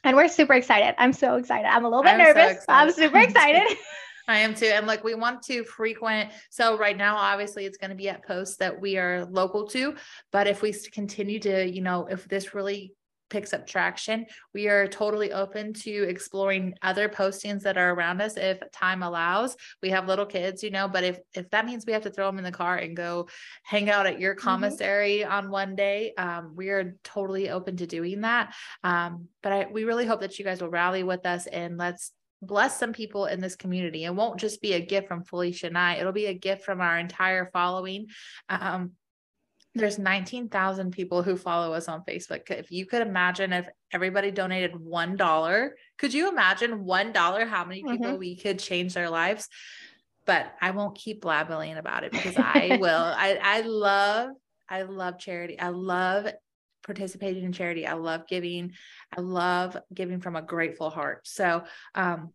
and 0.04 0.16
we're 0.16 0.28
super 0.28 0.54
excited. 0.54 0.96
I'm 0.98 1.14
so 1.14 1.36
excited. 1.36 1.68
I'm 1.68 1.86
a 1.86 1.90
little 1.90 2.04
bit 2.04 2.14
I'm 2.14 2.20
so 2.20 2.34
nervous. 2.34 2.66
I'm 2.68 2.92
super 2.92 3.18
excited. 3.20 3.78
I 4.28 4.40
am 4.40 4.54
too. 4.54 4.66
And 4.66 4.88
like 4.88 5.04
we 5.04 5.16
want 5.16 5.44
to 5.44 5.64
frequent. 5.64 6.32
So 6.50 6.78
right 6.78 6.98
now, 6.98 7.16
obviously 7.16 7.66
it's 7.66 7.78
going 7.78 7.90
to 7.92 7.96
be 7.96 8.10
at 8.10 8.26
posts 8.26 8.58
that 8.58 8.80
we 8.80 8.98
are 8.98 9.26
local 9.26 9.68
to, 9.70 9.96
but 10.32 10.48
if 10.48 10.62
we 10.62 10.74
continue 10.74 11.40
to, 11.40 11.70
you 11.70 11.82
know, 11.82 12.08
if 12.08 12.28
this 12.28 12.54
really 12.54 12.94
picks 13.36 13.54
up 13.54 13.68
traction, 13.68 14.26
we 14.54 14.70
are 14.70 14.88
totally 14.88 15.34
open 15.34 15.74
to 15.74 15.92
exploring 16.08 16.74
other 16.82 17.10
postings 17.10 17.64
that 17.64 17.78
are 17.78 17.92
around 17.92 18.22
us 18.22 18.38
if 18.38 18.62
time 18.72 19.04
allows. 19.04 19.58
We 19.82 19.90
have 19.90 20.08
little 20.08 20.26
kids, 20.26 20.64
you 20.64 20.72
know, 20.72 20.88
but 20.88 21.04
if 21.04 21.20
if 21.34 21.50
that 21.50 21.66
means 21.66 21.86
we 21.86 21.92
have 21.92 22.04
to 22.04 22.10
throw 22.10 22.28
them 22.28 22.38
in 22.38 22.46
the 22.46 22.52
car 22.54 22.78
and 22.78 22.96
go 22.96 23.28
hang 23.64 23.90
out 23.90 24.06
at 24.06 24.22
your 24.22 24.36
commissary 24.36 25.26
on 25.26 25.52
one 25.52 25.76
day, 25.76 26.14
um, 26.18 26.54
we 26.56 26.70
are 26.70 26.96
totally 27.04 27.50
open 27.50 27.76
to 27.76 27.86
doing 27.86 28.22
that. 28.22 28.56
Um, 28.86 29.28
but 29.44 29.52
I, 29.52 29.68
we 29.70 29.84
really 29.84 30.06
hope 30.06 30.22
that 30.22 30.40
you 30.40 30.46
guys 30.46 30.62
will 30.62 30.70
rally 30.70 31.04
with 31.04 31.26
us 31.26 31.46
and 31.46 31.78
let's 31.78 32.14
bless 32.42 32.80
some 32.80 32.94
people 32.94 33.26
in 33.26 33.42
this 33.42 33.58
community. 33.58 34.06
It 34.06 34.16
won't 34.16 34.40
just 34.40 34.62
be 34.62 34.74
a 34.74 34.86
gift 34.86 35.10
from 35.10 35.26
Felicia 35.26 35.68
and 35.68 35.78
I, 35.78 35.96
it'll 35.96 36.14
be 36.14 36.28
a 36.28 36.34
gift 36.34 36.64
from 36.64 36.80
our 36.80 36.98
entire 36.98 37.50
following. 37.52 38.08
Um, 38.48 38.92
there's 39.76 40.00
19,000 40.00 40.92
people 40.92 41.22
who 41.22 41.36
follow 41.36 41.74
us 41.74 41.90
on 41.90 42.04
Facebook. 42.08 42.50
If 42.50 42.72
you 42.72 42.86
could 42.86 43.02
imagine 43.02 43.52
if 43.52 43.68
everybody 43.92 44.32
donated 44.32 44.72
$1, 44.74 45.70
could 45.98 46.14
you 46.14 46.30
imagine 46.30 46.86
$1 46.86 47.48
how 47.48 47.66
many 47.66 47.84
people 47.84 48.18
we 48.18 48.38
could 48.38 48.58
change 48.58 48.94
their 48.94 49.10
lives? 49.10 49.50
But 50.26 50.54
I 50.62 50.72
won't 50.72 50.98
keep 50.98 51.22
blabbling 51.22 51.78
about 51.78 52.06
it 52.06 52.14
because 52.14 52.36
I 52.38 52.78
will. 52.82 52.90
I, 52.90 53.38
I 53.42 53.62
love, 53.62 54.30
I 54.70 54.84
love 54.84 55.20
charity. 55.20 55.60
I 55.60 55.70
love 55.70 56.28
participating 56.84 57.44
in 57.44 57.52
charity. 57.52 57.86
I 57.86 57.94
love 57.94 58.28
giving. 58.28 58.72
I 59.16 59.22
love 59.22 59.76
giving 59.94 60.22
from 60.22 60.38
a 60.38 60.42
grateful 60.42 60.90
heart. 60.90 61.28
So, 61.28 61.64
um, 61.94 62.32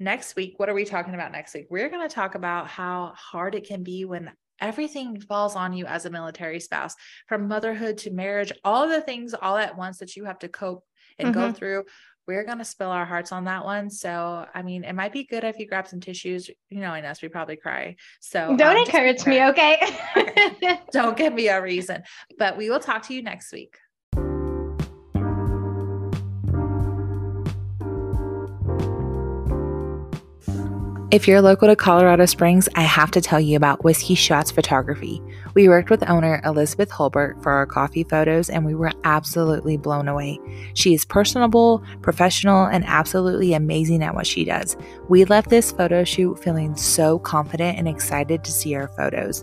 next 0.00 0.34
week, 0.34 0.54
what 0.56 0.68
are 0.68 0.74
we 0.74 0.84
talking 0.84 1.14
about 1.14 1.30
next 1.30 1.54
week? 1.54 1.66
We're 1.70 1.88
going 1.88 2.06
to 2.06 2.14
talk 2.14 2.34
about 2.34 2.66
how 2.66 3.12
hard 3.16 3.54
it 3.54 3.68
can 3.68 3.84
be 3.84 4.04
when 4.04 4.32
everything 4.60 5.20
falls 5.20 5.56
on 5.56 5.72
you 5.72 5.86
as 5.86 6.04
a 6.04 6.10
military 6.10 6.60
spouse, 6.60 6.94
from 7.28 7.48
motherhood 7.48 7.98
to 7.98 8.10
marriage, 8.10 8.52
all 8.64 8.88
the 8.88 9.00
things 9.00 9.34
all 9.34 9.56
at 9.56 9.76
once 9.76 9.98
that 9.98 10.16
you 10.16 10.24
have 10.24 10.38
to 10.40 10.48
cope 10.48 10.84
and 11.18 11.34
go 11.34 11.48
Mhm. 11.50 11.56
through. 11.56 11.84
We're 12.26 12.44
going 12.44 12.58
to 12.58 12.64
spill 12.64 12.90
our 12.90 13.04
hearts 13.06 13.32
on 13.32 13.44
that 13.44 13.64
one. 13.64 13.90
So, 13.90 14.46
I 14.54 14.62
mean, 14.62 14.84
it 14.84 14.92
might 14.94 15.12
be 15.12 15.24
good 15.24 15.42
if 15.42 15.58
you 15.58 15.66
grab 15.66 15.88
some 15.88 15.98
tissues. 16.00 16.48
You 16.68 16.80
know, 16.80 16.94
in 16.94 17.04
us, 17.04 17.20
we 17.22 17.28
probably 17.28 17.56
cry. 17.56 17.96
So, 18.20 18.54
Don't 18.56 18.76
um, 18.76 18.84
encourage 18.84 19.26
me, 19.26 19.40
prepared. 19.40 19.90
okay? 20.16 20.80
Don't 20.92 21.16
give 21.16 21.32
me 21.32 21.48
a 21.48 21.60
reason. 21.60 22.02
But 22.38 22.56
we 22.56 22.70
will 22.70 22.78
talk 22.78 23.02
to 23.08 23.14
you 23.14 23.22
next 23.22 23.52
week. 23.52 23.78
If 31.10 31.26
you're 31.26 31.42
local 31.42 31.66
to 31.66 31.74
Colorado 31.74 32.24
Springs, 32.24 32.68
I 32.76 32.82
have 32.82 33.10
to 33.10 33.20
tell 33.20 33.40
you 33.40 33.56
about 33.56 33.82
Whiskey 33.82 34.14
Shots 34.14 34.52
Photography. 34.52 35.20
We 35.54 35.68
worked 35.68 35.90
with 35.90 36.08
owner 36.08 36.40
Elizabeth 36.44 36.88
Holbert 36.88 37.42
for 37.42 37.50
our 37.50 37.66
coffee 37.66 38.04
photos 38.04 38.48
and 38.48 38.64
we 38.64 38.76
were 38.76 38.92
absolutely 39.02 39.76
blown 39.76 40.06
away. 40.06 40.38
She 40.74 40.94
is 40.94 41.04
personable, 41.04 41.82
professional, 42.00 42.66
and 42.66 42.84
absolutely 42.86 43.54
amazing 43.54 44.04
at 44.04 44.14
what 44.14 44.24
she 44.24 44.44
does. 44.44 44.76
We 45.08 45.24
left 45.24 45.50
this 45.50 45.72
photo 45.72 46.04
shoot 46.04 46.38
feeling 46.44 46.76
so 46.76 47.18
confident 47.18 47.76
and 47.76 47.88
excited 47.88 48.44
to 48.44 48.52
see 48.52 48.76
our 48.76 48.86
photos. 48.86 49.42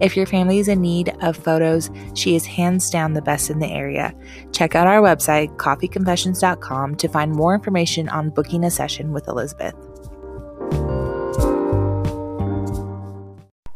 If 0.00 0.16
your 0.16 0.26
family 0.26 0.60
is 0.60 0.68
in 0.68 0.80
need 0.80 1.16
of 1.20 1.36
photos, 1.36 1.90
she 2.14 2.36
is 2.36 2.46
hands 2.46 2.90
down 2.90 3.14
the 3.14 3.22
best 3.22 3.50
in 3.50 3.58
the 3.58 3.66
area. 3.66 4.14
Check 4.52 4.76
out 4.76 4.86
our 4.86 5.02
website, 5.02 5.56
kofeconfessions.com, 5.56 6.94
to 6.94 7.08
find 7.08 7.32
more 7.32 7.54
information 7.54 8.08
on 8.08 8.30
booking 8.30 8.62
a 8.62 8.70
session 8.70 9.12
with 9.12 9.26
Elizabeth. 9.26 9.74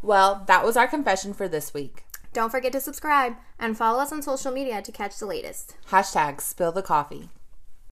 Well, 0.06 0.44
that 0.46 0.64
was 0.64 0.76
our 0.76 0.86
confession 0.86 1.34
for 1.34 1.48
this 1.48 1.74
week. 1.74 2.04
Don't 2.32 2.50
forget 2.50 2.70
to 2.74 2.80
subscribe 2.80 3.34
and 3.58 3.76
follow 3.76 3.98
us 3.98 4.12
on 4.12 4.22
social 4.22 4.52
media 4.52 4.80
to 4.80 4.92
catch 4.92 5.18
the 5.18 5.26
latest. 5.26 5.74
Hashtag 5.90 6.40
spill 6.40 6.70
the 6.70 6.80
kofe. 6.80 7.28